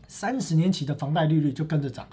[0.09, 2.07] 三十年期的房贷利率就跟着涨。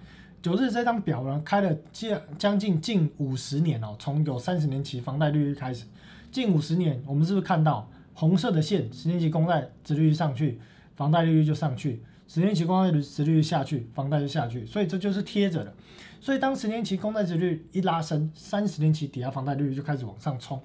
[0.44, 5.86] 九日这张表呢，开了将将近近五十年哦，从有三十年期房贷利率开始，
[6.32, 10.60] 近五十年，我们是不是看到红色的线，十年期公债值利率上去，
[10.96, 11.98] 房贷利率就上去；
[12.34, 15.72] 十年期公债的殖利率下去，房贷就下去，所以这就是贴着的。
[16.20, 20.60] 所以当十年期公债殖率一拉升，三十年期抵押房贷利率就开始往上冲。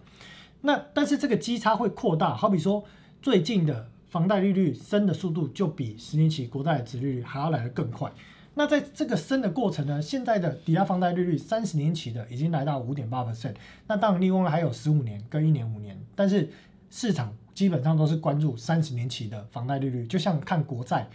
[0.63, 2.83] 那但是这个基差会扩大，好比说
[3.21, 8.11] 最近的房贷利率升的速度就比十年期国债的殖利率还要来得更快。
[8.55, 13.53] 那在这个升的过程呢，现在的抵押房贷利率三十年期的已经来到五点八 percent，
[13.87, 16.49] 那当然另外还有十五年跟一年五年，但是
[16.89, 21.07] 市场基本上都是关注三十年期的房贷利率，就像看国债，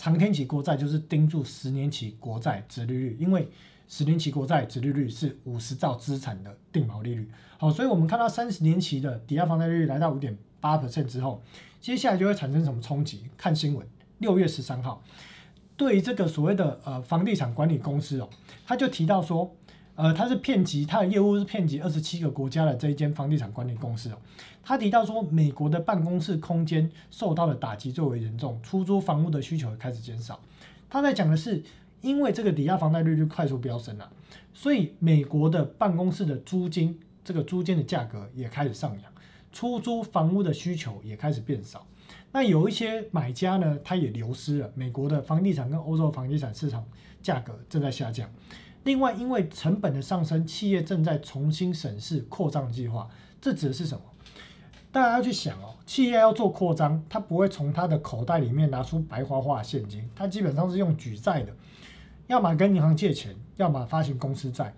[0.00, 3.46] 长天期国债就是盯住十年期国债殖利率，因为
[3.86, 7.30] 十年期国债殖利率是五十兆资产的定锚利率。
[7.58, 11.42] 好，所以我们看到三十年期的抵押房贷利率来到五点八 percent 之后，
[11.82, 13.26] 接下来就会产生什么冲击？
[13.36, 13.86] 看新闻，
[14.16, 15.02] 六月十三号。
[15.76, 18.30] 对于这个所谓的呃房地产管理公司哦，
[18.64, 19.54] 他就提到说，
[20.00, 24.16] 呃，他是骗集，他的业务是骗集二十七个国家的这一间房地产管理公司哦。
[24.62, 30.40] 他提到说，美国的办公室空间受到了打击最为严重，出租房屋的需求开始减少。
[30.88, 31.62] 他在讲的是，
[32.00, 34.10] 因为这个抵押房贷利率快速飙升了，
[34.54, 39.12] 所以美国的办公室的租金，这个租金的价格也开始上扬，
[39.52, 41.86] 出租房屋的需求也开始变少。
[42.32, 44.72] 那有一些买家呢，他也流失了。
[44.74, 46.82] 美国的房地产跟欧洲房地产市场
[47.20, 48.26] 价格正在下降。
[48.84, 53.08] 另外，因为成本的上升，企业正在重新审视扩张计划。
[53.40, 54.02] 这指的是什么？
[54.92, 61.52] 大家要去想哦，企业要做扩张，它不会从它的口袋里面拿出白花花的现金，它基本上是用举债的，
[62.26, 64.74] 要么跟银行借钱，要么发行公司债。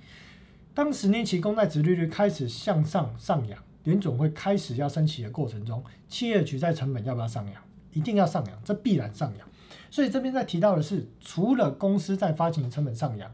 [0.74, 3.58] 当十年期公债殖利率开始向上上扬。
[3.84, 7.62] 联总会开始要升息的过程中，企业举债成本要不要上扬？
[7.92, 9.48] 一定要上扬，这必然上扬。
[9.90, 13.28] 所以这边在提到的是，除了公司在发行的成本上扬，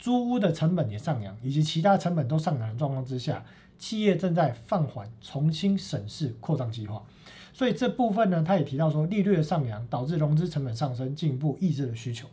[0.00, 3.44] 租屋的成本也上扬，以及其他成本都上扬的状况之下，
[3.78, 7.00] 企业正在放缓、重新审视扩张计划。
[7.52, 12.26] 所以这部分呢，他也提到说，利率的上扬导致融资成本上升，进一步抑制了需求。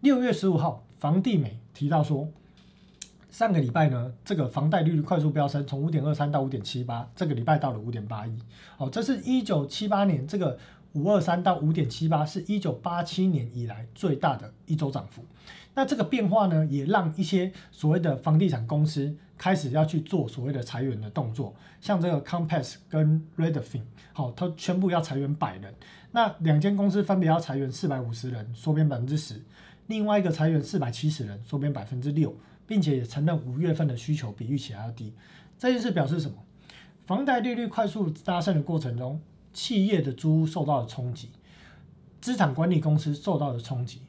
[0.00, 2.28] 六月十五号，房地美提到说。
[3.30, 8.38] 上个礼拜呢，这个房贷利率快速飙升，从五点二三到五点七八，这个礼拜到了五点八一。
[8.76, 10.56] 好，这是一九七八年这个
[10.92, 15.24] 五二三到五点七八，是一九八七年以来最大的一周涨幅。
[15.74, 23.82] 那这个变化呢，也让一些所谓的房地产公司开始要去做所谓的裁员的动作，像这个 Compass 跟 Redfin，
[24.12, 25.74] 好，它全部要裁员百人。
[26.12, 29.34] 那两间公司分别要裁员四百五十人，缩编百分之十；
[29.88, 32.32] 另外一个裁员四百七十人，缩编百分之六，
[32.68, 35.12] 并且也承认五月份的需求比预期还要低。
[35.58, 36.36] 这件事表示什么？
[37.04, 39.20] 房贷利率快速拉升的过程中，
[39.52, 41.30] 企业的租屋受到了冲击，
[42.20, 44.00] 资产管理公司受到了冲击。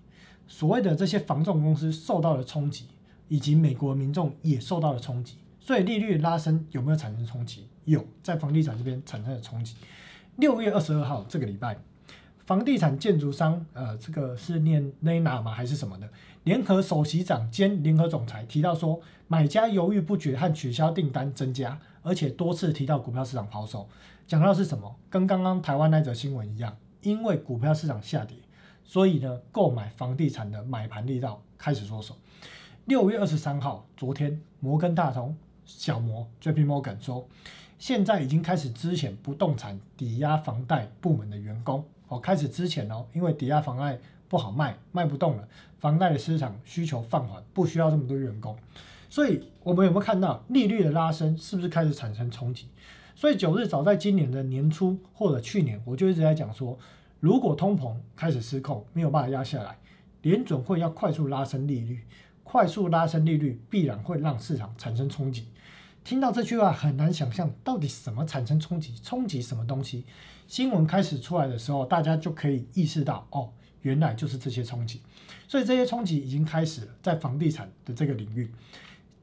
[0.47, 2.85] 所谓的这些房仲公司受到了冲击，
[3.27, 7.67] 以及美国民众也受到了冲击，所以利率拉升有没有产生冲击？
[7.85, 9.75] 有，在房地产这边产生了冲击。
[10.37, 11.77] 六月二十二号这个礼拜，
[12.45, 15.51] 房地产建筑商，呃，这个是念 Lena 吗？
[15.51, 16.09] 还是什么的？
[16.43, 23.87] 联合首席长兼联合总裁提到说，买家犹豫不决和取消订单增加，而且多次提到股票市场抛售。
[24.27, 24.95] 讲到是什么？
[25.09, 28.37] 跟刚刚台湾那则新闻一样，因为股票市场下跌。
[28.85, 32.15] 所以呢，购买房地产的买盘力道开始缩手。
[32.85, 37.27] 六月二十三号，昨天摩根大通小摩 JP Morgan 说，
[37.79, 43.97] 现在已经开始之前不动产抵押房贷部门的员工哦，开始之前哦，因为抵押房贷
[44.29, 45.47] 不好卖，卖不动了，
[45.79, 48.55] 房贷的市场需求放缓，不需要这么多员工。
[49.09, 52.67] 所以我们有没有看到利率的拉升，是不是开始产生冲击？
[53.15, 56.77] 所以九日早在今年的年初或者去年，我就一直在讲说。
[57.19, 59.77] 如果通膨开始失控，没有办法压下来，
[60.21, 62.03] 联准会要快速拉升利率，
[62.43, 65.47] 快速拉升利率必然会让市场产生冲击。
[66.03, 70.05] 听到这句话很难想象到底什么产生冲击，冲击什么东西？
[70.45, 73.49] 新闻开始出来的时候，大家就可以意识到，哦，
[73.81, 75.01] 原来就是这些冲击。
[75.47, 78.51] 所以这些冲击已经开始了在房地产的这个领域。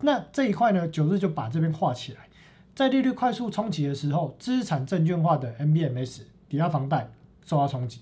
[0.01, 2.29] 那这一块呢，九日就把这边画起来，
[2.75, 7.09] 在利率快速冲击的时候，资产证券化的 MBMS 抵押房贷。
[7.45, 8.01] 受到冲击，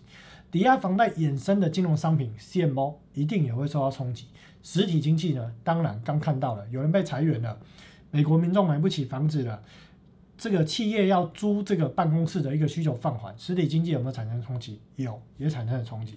[0.50, 4.26] 抵押房贷衍生的金融商品 CMO 一定也会受到冲击。
[4.62, 7.59] 实体经济呢，当然刚看到了有人被裁员了，
[8.11, 9.62] 美国民众买不起房子了，
[10.37, 14.81] 这个企业要租这个办公室的一个需求放缓，实体经济有没有产生冲击？
[14.96, 16.16] 有，也产生了冲击。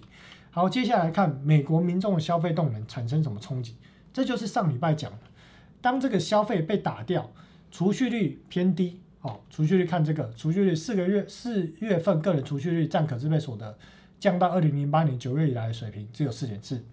[0.50, 3.76] 好，接下来看美国民众的消费动能产生什么冲击？
[4.12, 5.18] 这就是上礼拜讲的，
[5.80, 7.32] 当这个消费被打掉，
[7.70, 9.00] 储蓄率偏低。
[9.24, 13.78] 哦，储蓄率看这个，储蓄率四个月四月份个人储蓄率占可支配所得
[14.20, 16.84] 降到二零零八年九月以来的水平，只有四点四。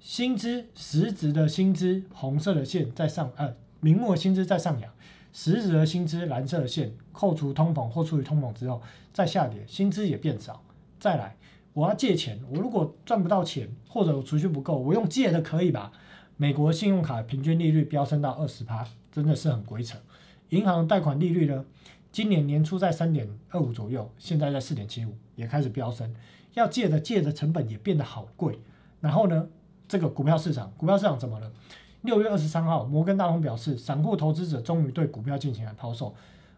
[0.00, 4.92] 薪资实质的薪资红色的线在上，呃，明目的薪资在上扬，
[5.32, 10.60] 实质的薪资蓝色的线扣除通膨或除以通膨之后再下跌，薪资也变少。
[10.98, 11.36] 再来，
[11.74, 15.92] 我要借钱，我如果赚不到钱或者我储蓄不够，我用借的可以吧？
[16.36, 19.96] 美国信用卡平均利率飙升到二十趴，真的是很鬼扯。
[20.50, 21.64] 银行贷款利率呢？
[22.10, 26.14] 今年年初在三点二五左右，现在在四点七五，也开始飙升。
[26.54, 28.58] 要借的借的成本也变得好贵。
[29.00, 29.46] 然后呢，
[29.86, 31.52] 这个股票市场，股票市场怎么了？
[32.00, 36.14] 六月二十三号，摩根大通表示，散户投资者终于对股票进行了抛售，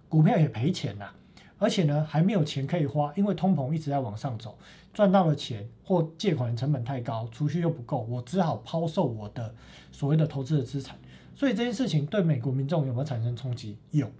[0.09, 1.13] 股票也赔钱了，
[1.59, 4.57] 而且呢还没有钱可以花，因为通膨一直在往上走，
[4.95, 9.53] 赚到了钱或借款成本太高，储蓄又不够，我只好抛售我的
[9.91, 10.97] 所谓的投资的资产。
[11.41, 13.79] 所以这件事情对美国民众有没有产生冲击？
[13.93, 14.13] 有。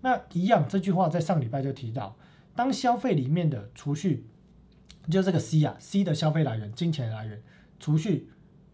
[0.00, 2.14] 那一样，这句话在上礼拜就提到，
[2.54, 4.24] 当消费里面的储蓄，
[5.10, 7.42] 就这个 C 啊，C 的消费来源、金钱来源、
[7.80, 8.28] 储蓄、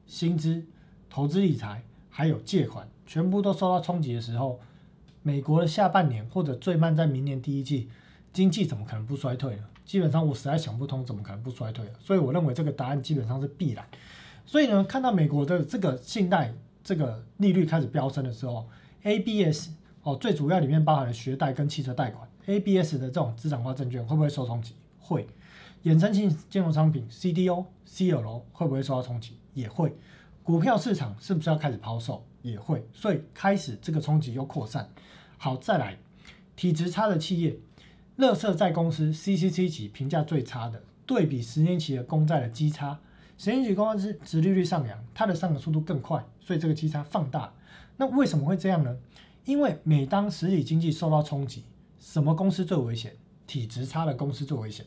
[0.07, 0.67] 薪资、
[1.09, 4.61] 投资理财，还有借款，全部都受到冲击的时候，
[5.23, 7.89] 美国的下半年或者最慢在明年第一季，
[8.35, 9.65] 经济怎么可能不衰退呢？
[9.87, 13.83] 基本上我实在想不通，怎么可能不衰退所以我认为这个答案基本上是必然。
[14.45, 16.53] 所以呢，看到美国的这个信贷。
[16.85, 18.69] 这个利率开始飙升的时候
[19.03, 19.71] ，ABS
[20.03, 24.75] 哦，最主要里面包含了学贷跟汽车贷款，ABS 的这种资产化证券会不会受冲击？
[24.99, 25.27] 会。
[25.85, 29.39] 衍生性金融商品 CDO、CLO 会不会受到冲击？
[29.55, 29.97] 也会。
[30.43, 32.27] 股票市场是不是要开始抛售？
[32.43, 32.87] 也会。
[32.93, 34.91] 所以开始这个冲击又扩散。
[35.39, 35.97] 好，再来，
[36.55, 37.59] 体质差的企业，
[38.17, 43.01] 乐色债公司 CCC 级评价最差的，对比十年期的公债的基差。
[43.37, 47.53] 十年期公司殖利率上扬，它的上涨速度更快，所以这个基差放大。
[47.97, 48.97] 那为什么会这样呢？
[49.45, 51.65] 因为每当实体经济受到冲击，
[51.99, 53.15] 什么公司最危险？
[53.47, 54.87] 体质差的公司最危险。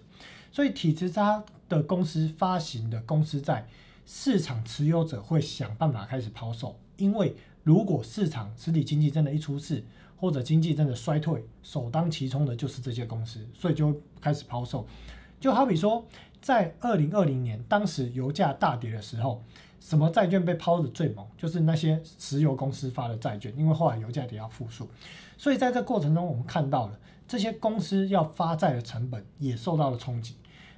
[0.51, 3.67] 所以体质差的公司发行的公司债，
[4.05, 6.79] 市场持有者会想办法开始抛售。
[6.95, 9.83] 因为如果市场实体经济真的一出事，
[10.15, 14.87] 或者经济真的衰退，首当其冲的就是这些公司，所以就开始抛售。
[15.39, 16.05] 就好比说。
[16.39, 19.43] 在二零二零年，当时油价大跌的时候，
[19.81, 21.25] 什么债券被抛的最猛？
[21.35, 24.87] 就是那些石油公司发的债券，因为后来油价跌到负数，
[25.35, 26.97] 所以在这过程中，我们看到了
[27.27, 30.35] 这些公司要发债的成本也受到了冲击。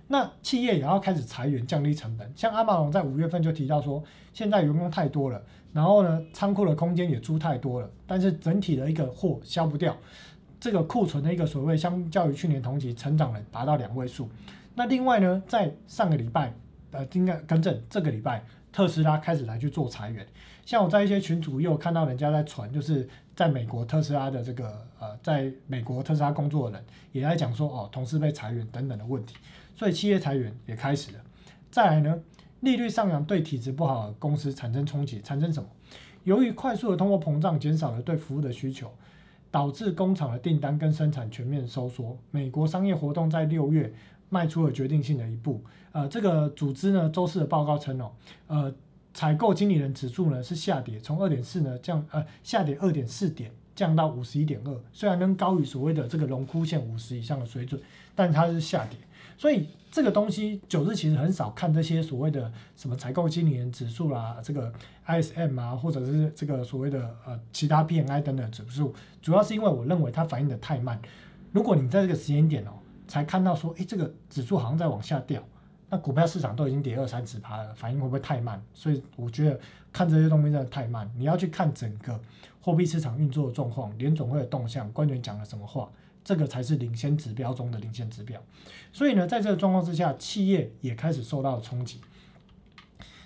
[0.07, 2.33] 那企业也要开始裁员，降低成本。
[2.35, 4.01] 像阿马龙在五月份就提到说，
[4.33, 9.95] 现在员工太多了，然后呢，仓库的空间也租太多了，但是整体的一个货销不掉，
[10.59, 14.27] 这个库存的一个所谓相较于去年同期成长了达到两位数。
[14.75, 16.53] 那另外呢，在上个礼拜，
[16.91, 20.25] 呃，应该更正，这个礼拜特斯拉开始来去做裁员。
[20.65, 29.35] 像我在一些群组又看到人家在传，就是在美国特斯拉的这个呃，在美国特斯拉工作的人也在讲说，哦，同事被裁员等等的问题。
[29.75, 31.19] 所以企业裁员也开始了。
[31.71, 32.19] 再来呢，
[32.61, 35.67] 利率上扬对体质不好的公司产生冲击，产生什么？
[36.23, 38.91] 由于快速的通货膨胀减少了对服务的需求，
[39.49, 42.17] 导致工厂的订单跟生产全面收缩。
[42.29, 43.91] 美国商业活动在六月
[44.29, 45.63] 迈出了决定性的一步。
[45.91, 48.11] 呃，这个组织呢周四的报告称哦，
[48.47, 48.73] 呃，
[49.13, 54.81] 采购经理人指数呢是下跌，从二点四呢降呃下跌二点四点，降到五十一点二。
[54.93, 57.81] 虽然能高于所谓的这个荣枯线五十以上的水准，
[58.15, 58.97] 但它是下跌。
[59.35, 64.71] 所以这个东西，九日其实很少看这些所谓的什么采购经理人指数啦，这个
[65.07, 71.01] ISM 啊，或者是这个所谓的呃其他 PMI 等等指数，主要是因为我认为它反应的太慢。
[71.53, 72.71] 如果你在这个时间点哦，
[73.09, 75.43] 才看到说，诶，这个指数好像在往下掉，
[75.89, 78.63] 那股票市场都已经跌二三十趴了，反应会不会太慢？
[78.73, 79.59] 所以我觉得
[79.91, 81.11] 看这些东西真的太慢。
[81.17, 82.17] 你要去看整个
[82.61, 85.89] 货币市场运作的状况，联总会的动向，官员讲了什么话。
[86.21, 88.39] 这个才是领先指标中的领先指标，
[88.93, 92.01] 所以呢，在这个状况之下，企业也开始受到了冲击。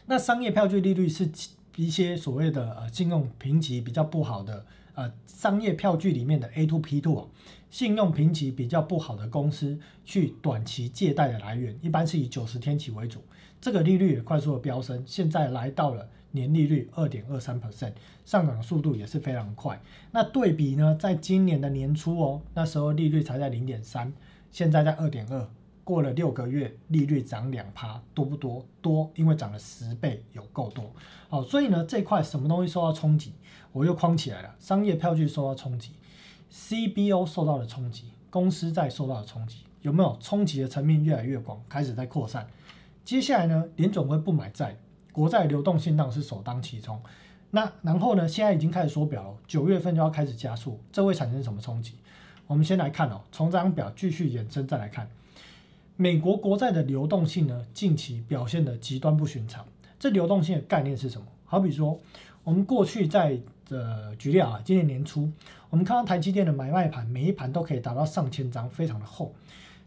[0.06, 1.30] 那商业票据利率是
[1.76, 7.28] 一些所谓的呃信用评级比较不好的呃商业票据里面的 A to P two，
[7.74, 13.20] 信用评级比较不好的公司去短期借贷的来源，一般是以九十天期为主。
[13.60, 16.08] 这个利率也快速的飙升，现在来到了。
[16.30, 17.94] 年利率二点二三 percent，
[18.26, 19.82] 上涨速度也是非常快。
[20.12, 24.14] 那对比呢，在今年的年初哦，那时候利率才在零点三，
[24.52, 25.48] 现在在二点二，
[25.84, 28.64] 过了六个月，利率涨两趴，多不多？
[28.82, 30.92] 多，因为涨了十倍，有够多。
[31.28, 33.34] 好，所以呢，这块什么东西受到冲击，
[33.72, 34.56] 我又框起来了。
[34.60, 35.92] 商业票据受到冲击
[36.54, 42.48] ，CBO 受到了冲击，公司债受到了冲击，有没有冲击的层面越来越广，开始在扩散？
[43.04, 44.78] 接下来呢，联总会不买债。
[45.12, 47.00] 国债流动性当是首当其冲，
[47.52, 48.28] 那然后呢？
[48.28, 51.94] 现在已经开始缩表了，九月份就要开始加速，这会产生什么冲击？
[52.48, 55.08] 我们先来看哦，从这张表继续延伸再来看，
[55.96, 59.64] 美国国债的流动性呢，近期表现的极端不寻常。
[60.00, 61.28] 这流动性的概念是什么？
[61.46, 62.00] 好比说，
[62.44, 63.40] 我们过去在
[63.70, 65.32] 呃举例啊，今年年初，
[65.74, 69.34] 我们看到台积电的买卖盘，每一盘都可以达到上千张，非常的厚。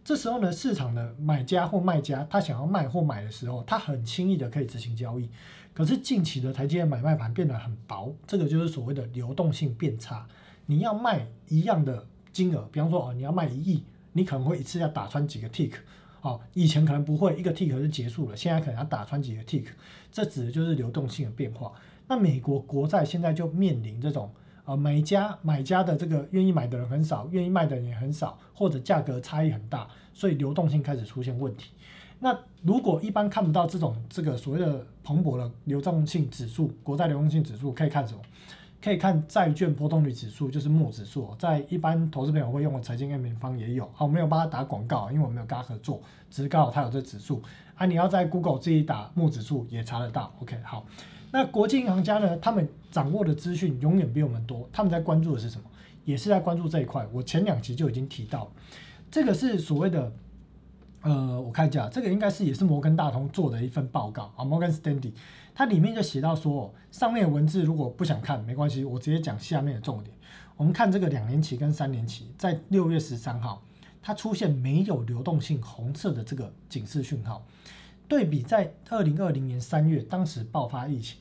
[0.05, 5.31] 这时候呢，市场的买家或卖家，他想要卖或买的时候，他很轻易的可以执行交易。
[5.73, 10.27] 可是近期的台积电买卖盘变得很薄，这个就是所谓的流动性变差。
[10.67, 15.75] 你要卖一样的金额，比方说哦，你要卖一亿，你可能会一次要打穿几个 tick，
[16.21, 19.67] 哦，以前可能不会，一个 tick 就结束了，现在可能要打穿几个 tick，
[20.11, 21.73] 这指的就是流动性的变化。
[22.09, 24.29] 那美国国债现在就面临这种。
[24.67, 31.71] 啊，买家买家的这个愿意买的人很少，愿意卖的人也很少，或者价格差异很大，所以流动性开始出现问题。
[32.19, 38.21] 那如果一般看不到这种这个所谓的蓬勃的流动性指数，国债流动性指数可以看什么？
[38.83, 43.91] 可以看债券波动率指数，就是木指数，在一般投资朋友会用的财经 M 方也有。
[43.95, 46.01] 好，没有帮他打广告，因为我没有跟他合作，
[46.31, 47.43] 只是刚好他有这指数。
[47.75, 50.33] 啊，你要在 Google 自己打木指数也查得到。
[50.41, 50.87] OK，好。
[51.37, 52.35] 那国际银行家呢？
[52.39, 54.67] 他们掌握的资讯永远比我们多。
[54.73, 55.65] 他们在关注的是什么？
[56.07, 57.07] 也是在关注这一块。
[57.13, 58.51] 我前两集就已经提到，
[59.11, 60.11] 这个是所谓的，
[61.03, 64.43] 呃，我看一下，这个应该是也是摩根大通做的一份报告啊。
[64.43, 65.13] 摩根斯丹利，
[65.55, 70.17] 它里面就写到说，上面文字如果不想看没关系，我直接讲下面的重点。
[70.57, 73.63] 我们看这个两年期跟三年期，在六月十三号，
[74.01, 77.47] 它出现没有流动性红色的这个警示讯号。
[78.09, 81.19] 对比在二零二零年三月，当时爆发疫情，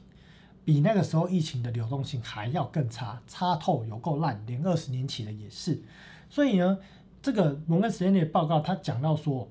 [0.66, 5.82] 比那个时候疫情的流动性还要更差，差透有够烂，连二十年起的也是。
[6.30, 6.78] 所以呢，
[7.22, 9.48] 这个摩根士丹利报告他讲到说，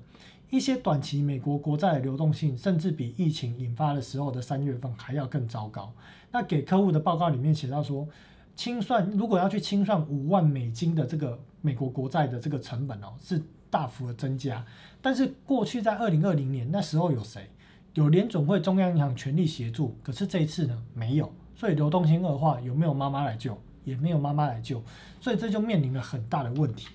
[0.49, 5.91] 一些短期美国国债的流动性，甚至比疫情引发的时候的三月份还要更糟糕。
[6.31, 8.07] 那给客户的报告里面写到说，
[8.55, 13.41] 清算如果要去清算五万美金的这个美国国债的这个成本哦，是。
[13.67, 14.65] 大幅的增加，
[15.01, 17.49] 但是过去在二零二零年那时候有谁？
[17.95, 23.59] 有联总会、中央银行全力协助，可是这一次呢没有，所以流动性恶化，有没有妈妈来救？
[23.85, 24.81] 也没有妈妈来救，
[25.21, 26.87] 所以这就面临了很大的问题。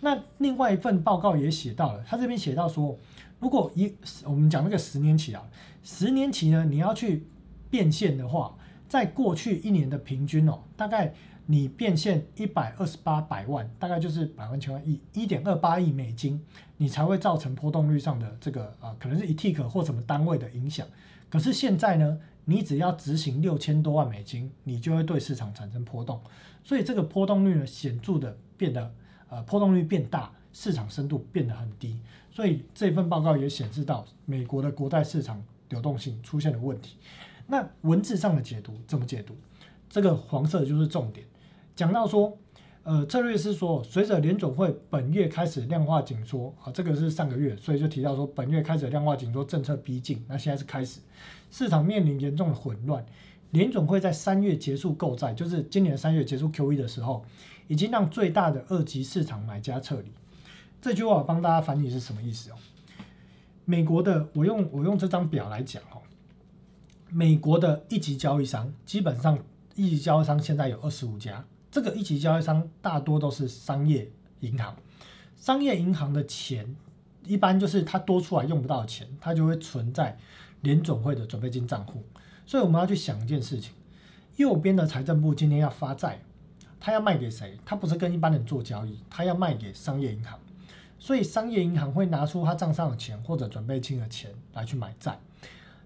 [0.00, 2.98] 那另外一份报告也写到了，他这边写到说，
[3.40, 3.92] 如果一
[4.24, 5.42] 我们讲那个十年期啊，
[5.82, 7.26] 十年期呢，你要去
[7.70, 8.54] 变现的话，
[8.86, 11.14] 在过去一年的平均哦，大概
[11.46, 16.42] 你变现一百二十八百万，大概就是百万千万亿一点二八亿美金，
[16.78, 20.86] 你才会造成波动率上的这个呃，可能是一 tick 或什么单位的影响。
[21.28, 26.20] 可是现在呢，你只要执行六千多万美金，你就会对市场产生波动，
[26.62, 28.94] 所以这个波动率呢显著的变得
[29.28, 31.98] 呃波动率变大，市场深度变得很低。
[32.30, 36.96] 所以这份报告也显示到美国的国债市场流动性出现了问题。
[37.46, 39.36] 那文字上的解读怎么解读？
[39.90, 41.24] 这个黄色就是重点，
[41.76, 42.38] 讲到说，
[42.84, 51.00] 呃，策略是说，随着联总会本月开始量化紧缩啊，这个是上个月，所以就提到说本月开始量化紧缩政策逼近，那现在是开始，
[51.50, 53.04] 市场面临严重的混乱。
[53.50, 57.24] 联总会在三月结束购债，就是今年三月结束 QE 的时候，
[57.66, 60.12] 已经让最大的二级市场买家撤离。
[60.80, 62.54] 这句话我帮大家翻译是什么意思哦？
[63.64, 66.02] 美国的，我用我用这张表来讲哦，
[67.10, 69.38] 美国的一级交易商基本上。
[69.76, 71.44] 一级交易商现在有二十五家，
[71.74, 74.08] 这个一级交易商大多都是商业
[74.38, 74.76] 银行。
[75.34, 76.76] 商业银行的钱
[77.24, 80.16] 一般就是它多出来用不到钱，它就会存在
[80.60, 82.04] 联总会的准备金账户。
[82.46, 83.72] 所以我们要去想一件事情：
[84.36, 86.20] 右边的财政部今天要发债，
[86.78, 87.58] 他要卖给谁？
[87.64, 90.38] 他不是跟一般人做交易，他要卖给商业银行。
[91.00, 95.18] 所以商业银行会拿出他账上的钱或者准备金的钱来去买债。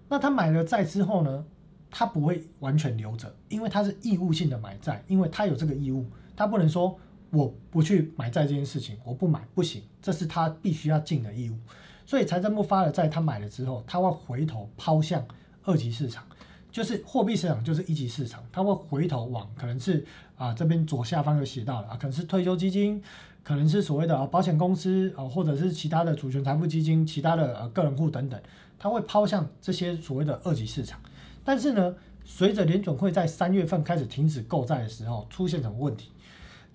[0.07, 1.43] 那他买了债之后呢？
[1.91, 6.97] 他不会完全留着，因为他是义务性的买债，因为他有这个义务，他不能说
[7.31, 11.57] 我不去买债这件事情，我不买不行，这是他必须要尽的义务。
[12.05, 15.23] 所以财政部发了债，他买了之后，他会回头抛向
[15.63, 16.23] 二级市场，
[16.71, 23.01] 就是货币市场就是一级市场，他会回头往可能是啊这边左下方有写到了啊，可能是退休基金，
[23.43, 28.41] 可能是所谓的啊保险公司啊，或者是其他的主权财富基金，其他的呃个人户等等，
[28.79, 30.99] 他会抛向这些所谓的二级市场。
[31.43, 36.11] 但是呢，随着联准会在三月份开始停止购债的时候，出现什么问题？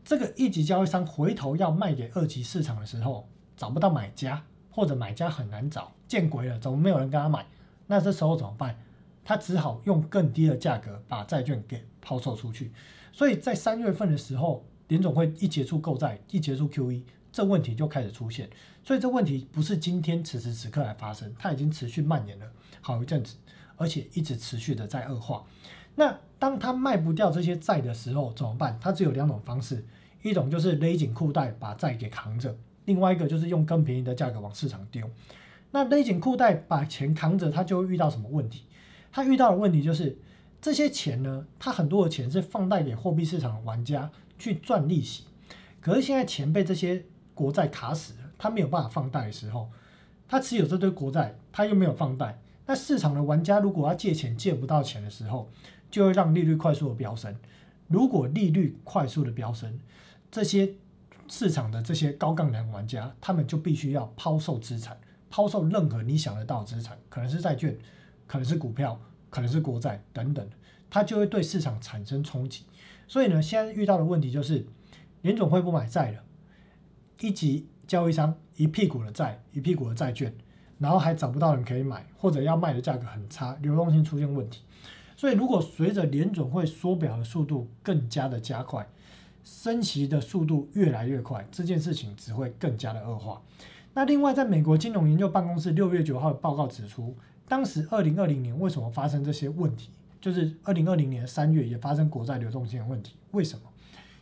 [0.04, 7.46] 这个一级交易商回头要卖给二级市场的时候，找不到买家，或者买家很难找，见鬼了，怎么没有人跟他买？
[7.86, 8.78] 那这时候怎么办？
[9.24, 12.70] 他只好用更低的价格把债券给抛售出去。
[13.12, 17.02] 所以在三月份的时候，联总会一结束购债，一结束 QE，
[17.32, 18.50] 这问题就开始出现。
[18.82, 22.46] 所以这问题不是今天此时此刻来发生，它已经持续蔓延了
[22.82, 23.36] 好一阵子。
[23.76, 25.44] 而且一直持续的在恶化。
[25.96, 28.78] 那当他卖不掉这些债的时候怎么办？
[28.80, 29.84] 他只有两种方式，
[30.22, 35.08] 一种就是勒紧裤带把债给扛着，另外一个就是用更便宜的价格往市场丢。
[35.70, 38.64] 那勒紧裤带把钱扛着，他就会遇到什么问题？
[39.12, 40.18] 他遇到的问题就是
[40.60, 45.24] 这些钱呢，他很多的钱是放贷给货币市场的玩家去赚利息，
[45.80, 47.04] 可是现在钱被这些
[47.34, 49.70] 国债卡死了，他没有办法放贷的时候，
[50.26, 52.40] 他持有这堆国债，他又没有放贷。
[52.66, 55.50] 那市场的玩家如果要借钱借不到钱的时候，
[55.90, 57.36] 就会让利率快速的飙升。
[57.88, 59.78] 如果利率快速的飙升，
[60.30, 60.74] 这些
[61.28, 64.98] 市场的这些高杠杆玩家，他们就必须要抛售资产，
[65.28, 67.76] 抛售任何你想得到资产，可能是债券，
[68.26, 68.98] 可能是股票，
[69.28, 70.48] 可能是国债等等，
[70.88, 72.64] 它就会对市场产生冲击。
[73.06, 74.66] 所以呢，现在遇到的问题就是，
[75.20, 76.24] 联总会不买债了，
[77.20, 80.34] 一级交易商一屁股的债，一屁股的债券。
[80.78, 84.62] 然后还找不到人可以买，或者要卖的价格很差，流动性出现问题。
[85.16, 88.86] 所以如果随着联准会缩表的速度更加的加快，
[89.44, 93.40] 升息的速度越来越快，这件事情只会更加的恶化。
[93.94, 97.16] 那另外，在美国金融研究办公室六月九号的报告指出，
[97.46, 99.90] 当时二零二零年为什么发生这些问题？
[100.20, 103.14] 就是二零二零年三月也发生国债流动性问题。
[103.32, 103.62] 为什么？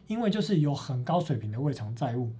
[0.08, 2.30] 因为就是有很高水平的未偿债务。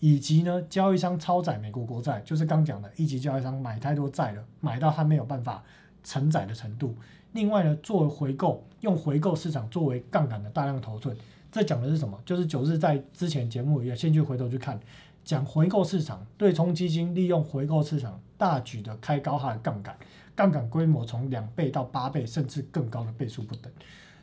[0.00, 5.62] 以及呢，交易商超载美国国债，就是刚讲的一级交易商买太多债了，买到他没有办法
[6.04, 6.94] 承载的程度。
[7.32, 11.16] 另外呢，作为回购，用回购市场作为杠杆的大量头寸，
[11.50, 12.18] 这讲的是什么？
[12.24, 14.78] 就是九日在之前节目也先去回头去看，
[15.24, 19.96] 讲回购市场，对冲基金利用回购市场大举的开高它的杠杆，
[20.36, 23.70] 杠杆规模从两倍到八倍，甚至更高的倍数不等。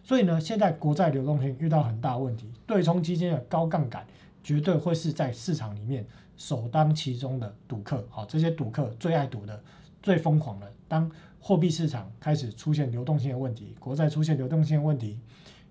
[0.03, 4.05] 所以呢，现在国债流动性遇到很大问题，对冲基金的高杠杆。
[4.46, 6.06] 绝对会是在市场里面
[6.38, 9.60] 首当其冲的赌客，好，这些赌客最爱赌的、
[10.04, 10.72] 最疯狂的。
[10.88, 15.20] 当货币市场开始出现流动性的问题，国债出现流动性的问题，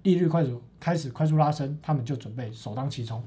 [0.02, 3.22] 利率快速开始快速拉升，他们就准备首当其冲。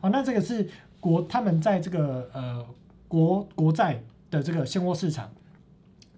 [0.00, 2.64] 好，那这个是国他们在这个呃
[3.08, 4.00] 国国债
[4.30, 5.32] 的这个现货市场、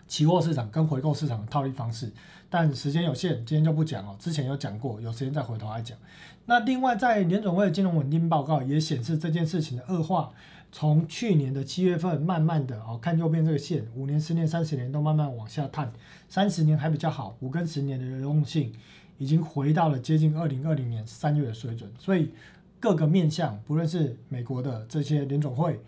[0.07, 2.12] 期货市场跟回购市场的套利方式。
[2.55, 4.16] 但时间有限，今天就不讲了。
[4.16, 5.98] 之前有讲过，有时间再回头来讲。
[6.46, 10.30] 那另外，在联总会的金融稳定报告也显示这件事情的恶化，
[10.70, 15.92] 从去年的七月份慢慢的哦，看右边这个线，五年、十年、三十年都慢慢往下探，
[16.28, 18.72] 三十年还比较好，五跟十年的流动性
[19.18, 22.30] 已经回到了接近二零二零年三月的水准，所以
[22.78, 25.80] 各个面向，不论是美国的这些联总会、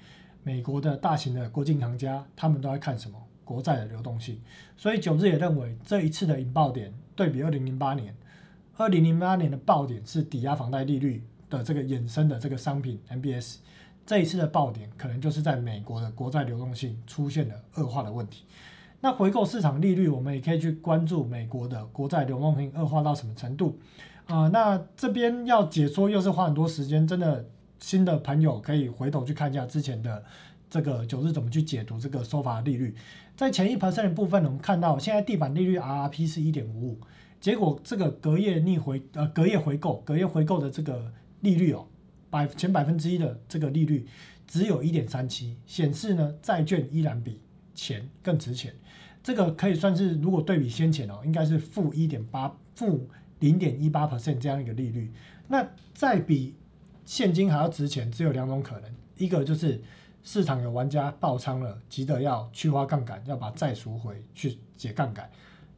[0.43, 3.17] 美国的大型的国际银行家，他们都在看什么
[3.47, 4.39] 国债的流动性。
[4.77, 8.15] 所以九日也认为，这一次的引爆点对比二零零八年，
[8.77, 13.59] 二零零八年的爆点是抵押房贷利率的这个衍生的这个商品 MBS，
[14.05, 18.45] 这一次的爆点可能就是在美国的国债流动性出现了恶化的问题。
[19.01, 23.79] 那回购市场利率，我们也可以去关注美国的国债流动性恶化到什么程度
[24.27, 24.49] 啊？
[24.49, 27.47] 那这边要解说又是花很多时间，真的
[27.79, 30.25] 新的朋友可以回头去看一下之前的
[30.69, 32.95] 这个九日怎么去解读这个收发利率。
[33.37, 37.01] 在前一 percent 的部分，我们看到现在地板利率 RRP 是一点五五，
[37.39, 41.12] 结果这个隔夜逆回呃隔夜回购隔夜回购的这个
[41.43, 41.87] 利率哦，
[42.30, 44.07] 百前百分之一的这个利率
[44.47, 47.39] 只有一点三七，显示呢债券依然比
[47.74, 48.74] 钱更值钱。
[49.22, 53.07] 这个可以算是，如果对比先前哦，应该是负一点八、负
[53.41, 55.12] 零点一八 percent 这样一个利率。
[55.49, 56.55] 那再比
[57.05, 59.82] 现金还要值钱，只有两种可能：一个就是
[60.27, 65.24] 市场有玩家爆仓了，急着要去花杠杆，要把债赎回去解杠杆；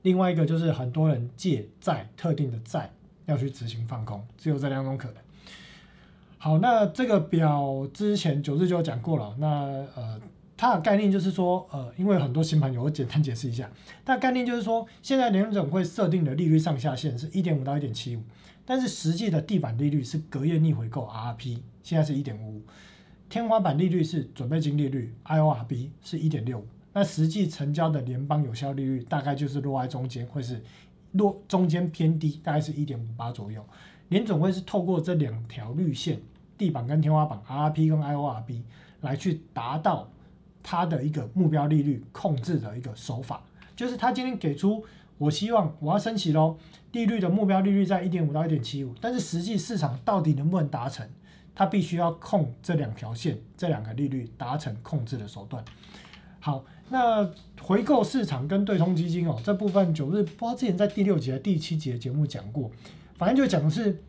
[0.01, 2.91] 另外一个就是很多人借债特定的债
[3.27, 5.17] 要去执行放空，只有这两种可能。
[6.39, 9.47] 好，那这个表之前九日就有讲过了，那
[9.95, 10.19] 呃。
[10.61, 13.71] 它的概念就是说，呃，因为很多新朋友，我简单解释一下。
[14.05, 18.23] 它的概念就是说，现在联总会设定的利率上下限是一点五到一点七五，
[18.67, 22.63] 但是实际的地板利率是隔夜逆回购 RRP，现在是一点五五，
[23.29, 30.63] 天花板利率是准备金利率 IORB 是一点六五，那实际成交的联邦有效利率大概就是落在中间，会是
[31.13, 33.65] 落中间偏低，大概是一点五八左右。
[34.09, 36.21] 联总会是透过这两条绿线，
[36.57, 38.63] 地板跟天花板 RRP 跟 IORB
[39.01, 40.09] 来去达到。
[40.61, 43.43] 它的一个目标利率控制的一个手法，
[43.75, 44.85] 就是他今天给出，
[45.17, 46.59] 我希望我要升息喽，
[46.93, 51.09] 利率的目标利率在一点五到一点七五，但是实际市场到底能不能达成，
[51.59, 55.65] 它必须要控这两条线，这两个利率达成控制的手段。
[56.39, 57.29] 好，那
[57.61, 62.71] 回购市场跟对冲基金哦，这部分九日不知道之前在第六节第七集的节目讲过，
[63.17, 64.01] 反正就讲的是，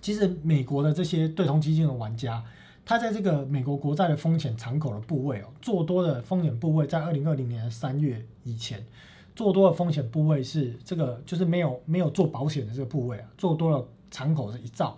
[0.00, 2.40] 其实美国的这些对冲基金的玩家。
[2.84, 8.86] 他在这个美国国债的风险敞口的部位哦，做多的风险部位在二零二零年三月以前，
[9.34, 14.96] 做多的风险部位是这个，就是没有没有做保险的这个部位啊，做多了敞口是一兆，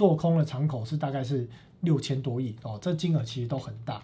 [0.00, 1.46] 做空的敞口是大概是
[1.80, 4.02] 六千多亿哦，这金额其实都很大。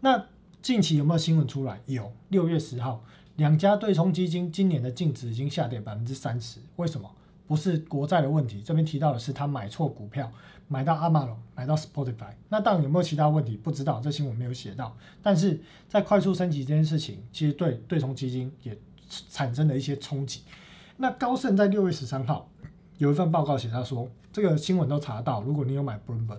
[0.00, 0.26] 那
[0.60, 1.80] 近期有没有新闻出来？
[1.86, 3.02] 有，六月十号，
[3.36, 7.10] 两家对冲基金今年的净值已经下跌百分之三十，为什么？
[7.46, 10.30] 不是国债的问题，这边提到的是他买错股票，
[10.68, 12.34] 买到阿玛龙，买到 Spotify。
[12.50, 13.56] 那当然有没有其他问题？
[13.56, 14.94] 不知道，这新闻没有写到。
[15.22, 18.78] 但是在快速升级这件事情，其实对对冲基金也
[19.30, 20.42] 产生了一些冲击。
[20.98, 22.50] 那高盛在六月十三号
[22.98, 26.38] 有一份报告写，他说这个新闻都查到，如果你有买 Bloomberg，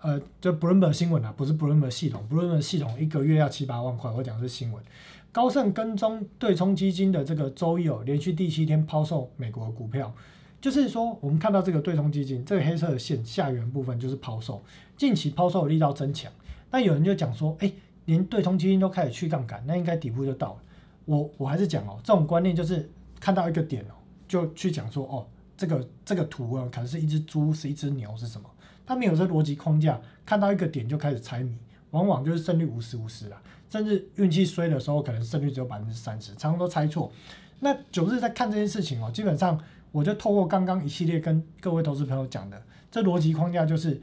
[0.00, 4.10] 呃，就 Bloomberg 新闻啊，不是 Bloomberg 系统，Bloomberg 系统一个月要七八万块。
[4.10, 4.82] 我讲的是新闻。
[5.30, 10.12] 高盛跟踪对冲基金的这个周一哦，连续第七天抛售美国股票。
[10.60, 14.60] 就是说，我们看到这个对冲基金，这个黑色的线下缘部分就是抛售，
[14.96, 16.32] 近期抛售的力道增强。
[16.70, 17.70] 那有人就讲说，哎，
[18.06, 20.58] 连对冲基金都开始去杠杆，那应该底部就到了。
[21.04, 22.90] 我我还是讲哦，这种观念就是
[23.20, 23.94] 看到一个点哦，
[24.26, 25.26] 就去讲说，哦，
[25.58, 28.48] 这个这个图啊，可能是一只猪，是一只牛，是什么？
[28.86, 31.54] 它没有这逻辑框架，看到一个点就开始猜谜，
[31.90, 37.12] 往往就是胜率五十五十啦，甚至运气衰的时候，可能胜率只有百分之三十，常常都猜错。
[37.60, 39.60] 那九日在看这件事情哦，基本上。
[39.90, 43.98] 我就透过刚刚一系列跟各位投资朋友讲的，这逻辑框架就是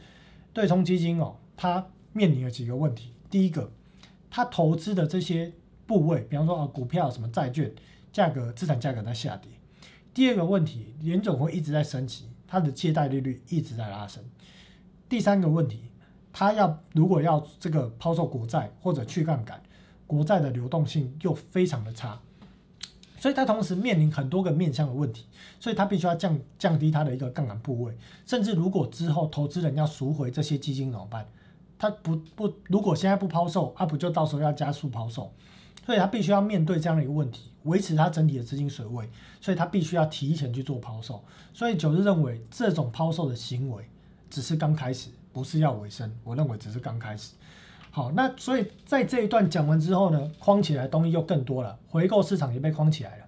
[0.51, 3.13] 对冲基金哦，它面临了几个问题。
[3.29, 3.69] 第一个，
[4.31, 5.53] 它投资的这些
[5.85, 7.71] 部位，比方说啊股票、什么债券，
[8.11, 9.51] 价格资产价格在下跌。
[10.15, 14.23] 第二个问题，联总会一直在升级，它的借贷利率一直在拉升。
[15.09, 15.81] 第三个问题，
[16.31, 19.61] 它要如果要这个抛售国债或者去杠杆，
[20.07, 22.17] 国债的流动性又非常的差。
[23.19, 25.25] 所以它同时面临很多个面向的问题，
[25.59, 31.27] 所以它必须要降降低它的一个杠杆部位，甚至如果之后投资人要赎回这些基金怎么办？
[31.77, 35.33] 他不不，如果现在不抛售，啊不就到时候要加速抛售？
[35.85, 39.07] 所以他必须要面对这样的一个问题，维持它整体的资金水位，
[39.39, 41.23] 所以它必须要提前去做抛售。
[41.53, 43.83] 所以九日认为这种抛售的行为
[44.29, 46.11] 只是刚开始，不是要尾声。
[46.23, 47.33] 我认为只是刚开始。
[47.91, 53.25] 好，那所以在这一段讲完之后呢，框起来东西又更多了，回购市场也被框起来了，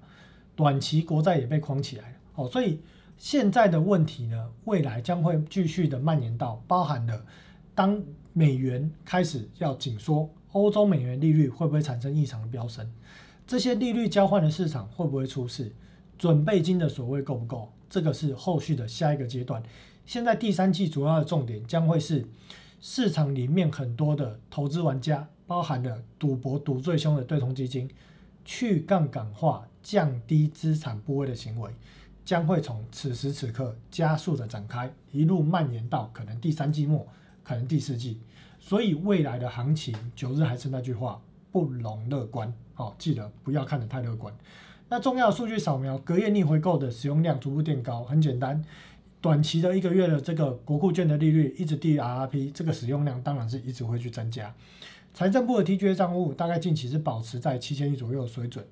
[0.56, 2.16] 短期国债也被框起来了。
[2.36, 2.82] 哦，所以
[3.18, 7.26] 现在的问题呢，未来将会继续的蔓延到包含了
[7.74, 8.00] 当
[8.34, 12.86] 美元开始要紧缩，欧洲美元利率会不会产生异常的飙升？
[13.48, 15.72] 这些利率交换的市场会不会出事？
[16.18, 17.72] 准备金的所谓够不够？
[17.90, 19.64] 这个是后续的下一个阶段。
[20.06, 22.28] 现在第三季主要的重点将会是
[22.82, 27.90] 市场里面很多的投资玩家，包含了赌博赌最凶的对冲基金，
[28.44, 31.72] 去杠杆化、降低资产部位的行为，
[32.26, 37.08] 将会从此时此刻加速的展开，一路蔓延到可能第三季末，
[37.44, 38.20] 可能第四季。
[38.60, 41.22] 所以未来的行情，九日还是那句话，
[41.52, 42.54] 不容乐观。
[42.74, 44.34] 好，记得不要看得太乐观。
[44.90, 48.64] 那重要数据扫描，隔夜逆回购的使用量逐步垫高，很简单。
[49.20, 54.54] 短期的一个月的这个国库券的利率一直低于 RRP，这个使用量当然是一直会去增加。
[55.14, 58.64] 财政部的 TGA 账户大概近期是保持在七千亿左右的水准，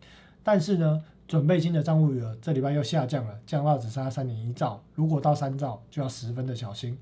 [0.44, 4.82] 但是呢，准备金的账户余额这礼拜又下降了，降到只剩下三点一兆。
[4.94, 6.96] 如果到三兆，就要十分的小心。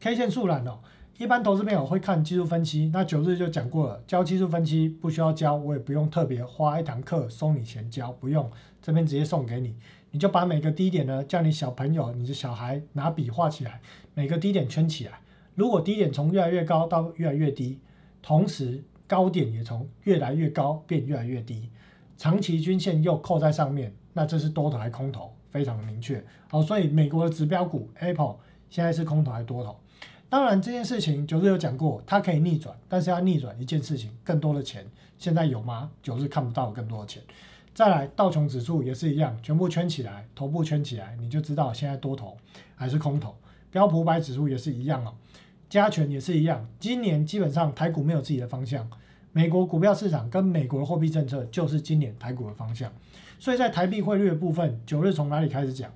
[0.00, 0.78] K 线速览哦。
[1.16, 8.50] 一般投资朋友会看技术分析，那九日就讲过了，教技术分析不需要教，我也不用特别花一堂课收你钱教，不用，
[8.82, 9.76] 这边直接送给你，
[10.10, 13.80] 你就把每个低点呢，叫你小朋友、你的小孩拿笔画起来，
[14.12, 15.20] 每个低点圈起来。
[15.54, 17.78] 如果低点从越来越高到越来越低，
[18.20, 21.70] 同时高点也从越来越高变越来越低，
[22.16, 26.24] 长期均线又扣在上面，那这是多头还空头，非常的明确。
[26.48, 28.36] 好，所以美国的指标股 Apple
[28.68, 29.76] 现在是空头还多头？
[30.28, 34.84] 当然，这件事情九日有讲过，它可以逆转，但是要逆转一件事情，更多的钱
[35.16, 35.90] 现在有吗？
[36.02, 37.22] 九日看不到更多的钱。
[37.72, 42.36] 再来，道琼指数也是一样，全部圈起来，头部圈起来，你就知道现在多头
[42.74, 43.34] 还是空头。
[43.70, 45.14] 标普百指数也是一样哦，
[45.68, 46.66] 加权也是一样。
[46.80, 48.88] 今年基本上台股没有自己的方向，
[49.32, 52.92] 美国股票市场跟美国的货币政策就是今年台股的方向。
[53.38, 55.92] 所以在台币汇率的部分，九日从哪里开始讲？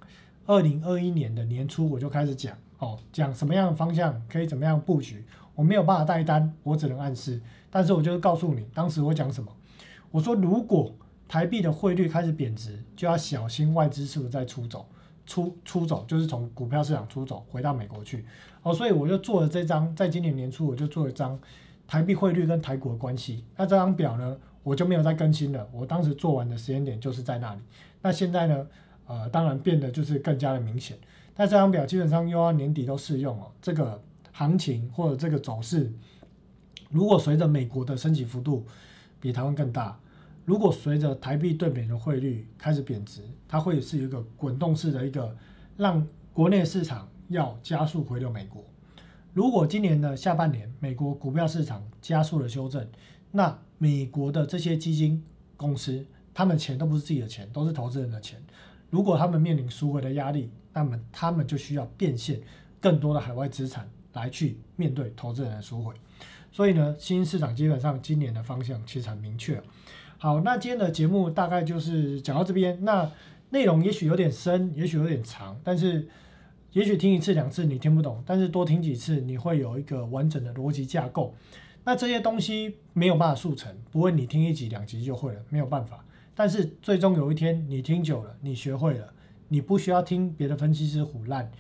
[0.47, 2.57] 二零二一年的年初我就开始讲。
[2.79, 5.25] 哦，讲什么样的方向可以怎么样布局，
[5.55, 7.41] 我没有办法带单，我只能暗示。
[7.71, 9.53] 但是我就是告诉你，当时我讲什么，
[10.11, 10.95] 我说如果
[11.27, 14.87] 台币的汇率开始贬值，就要小心外资是不是在出走，
[15.27, 18.25] 出出走就是从股票市场出走回到美国去。
[18.63, 21.39] 哦，所以我就做了这张，在今年年初我就做了一张
[21.87, 23.45] 台币汇率跟台股的关系。
[23.57, 25.69] 那这张表呢，我就没有再更新了。
[25.73, 27.61] 我当时做完的时间点就是在那里。
[28.01, 28.67] 那现在呢，
[29.07, 30.97] 呃，当然变得就是更加的明显。
[31.39, 33.53] 那这张表基本上又要年底都适用哦。
[33.63, 35.93] 这个行情或者这个走势，
[36.91, 38.67] 如果随着美国的升级幅度
[39.21, 39.97] 比台湾更大，
[40.45, 45.37] 如果随着台币对美的汇率开始贬值，它会是一个滚动式的一个
[45.77, 48.65] 让国内市场要加速回流美国。
[49.33, 52.85] 如果今年的下半年美国股票市场加速了修正，
[53.31, 55.23] 那美国的这些基金
[55.57, 58.43] 公司，他们钱都不是自己的钱，都是投资人的钱。
[58.91, 62.41] 如果他们面临赎回的压力，那么他们就需要变现
[62.81, 65.95] 更多的海外资产来去面对投资人的赎回。
[66.51, 69.63] 所以呢，新兴市场基本上今年的方向其实很明确。
[70.17, 72.85] 好，那今天的节目大概就是讲到这边。
[72.85, 73.11] 那
[73.51, 76.09] 内容也许有点深，也许有点长，但是
[76.73, 81.35] 也许听一次两次你听不懂，但是多听几次你会有一个完整的逻辑架构。
[81.85, 86.05] 那这些东西没有办法速成，不会你听一集两集就会了，没有办法。
[86.35, 89.13] 但是最终有一天你听久了，你学会了，
[89.49, 91.51] 你不需要听别的分析师唬烂，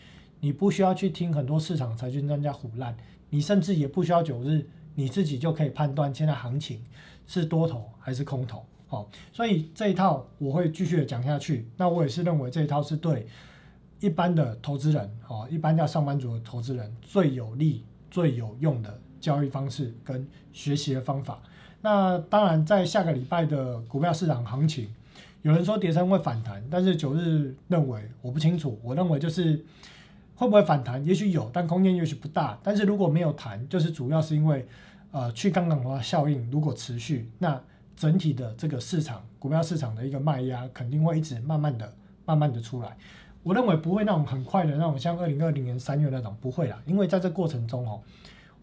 [0.40, 2.96] 你不需要去听很多市场财经专家唬烂，
[3.30, 6.82] 你甚至也不需要九日，你自己就可以判断现在行情
[7.26, 8.64] 是多头还是空头。
[8.86, 11.68] 好，所以这一套我会继续的讲下去。
[11.76, 13.26] 那我也是认为这一套是对
[14.00, 21.42] 一般的投资人，哦，一般叫上班族的投资人最有利、最有用的交易方式跟学习的方法。
[21.80, 24.88] 那当然，在下个礼拜的股票市场行情，
[25.42, 28.78] 有人说跌升会反弹，但是九日认为我不清楚。
[28.82, 29.64] 我认为就是
[30.34, 32.58] 会不会反弹，也许有，但空间也许不大。
[32.62, 34.66] 但是如果没有弹，就是主要是因为
[35.10, 37.60] 呃去杠杆化效应如果持续，那
[37.96, 41.92] 整体的这个市场股票市场的一个卖压肯定会一直慢慢的、
[42.24, 42.96] 慢慢的出来。
[43.42, 48.00] 我认为不会那种很快的那种像二零二零年三月那种不会啦，因为在这过程中哦。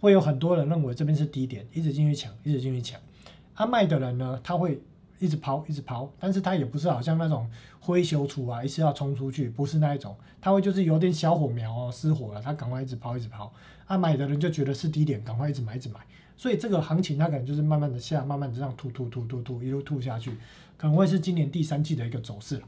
[0.01, 2.99] 会有很多人认为这边是低点，一直进去抢，一直进去抢。
[3.55, 4.80] 他卖的人呢，他会
[5.26, 7.49] 一直抛，一直抛，但是它也不是好像那种
[7.80, 10.15] 灰修出啊，一次要冲出去，不是那一种。
[10.39, 13.51] 它会就是有点小火苗哦，失火了，它赶快一直抛，一直抛。
[13.88, 15.99] 啊，买的人就觉得是低点，赶快一直买，一直买。
[16.38, 20.32] 所以这个行情它可能就是慢慢的下，慢慢的这样吐吐吐吐吐，一路吐下去，
[20.78, 22.63] 可能会是今年第三季的一个走势了。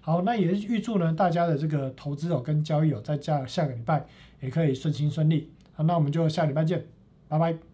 [0.00, 4.04] 好，那也预祝呢大家的这个投资哦跟交易哦，在下下个礼拜
[4.40, 5.50] 也可以顺心顺利。
[5.72, 6.84] 好，那我们就下礼拜见，
[7.28, 7.71] 拜拜。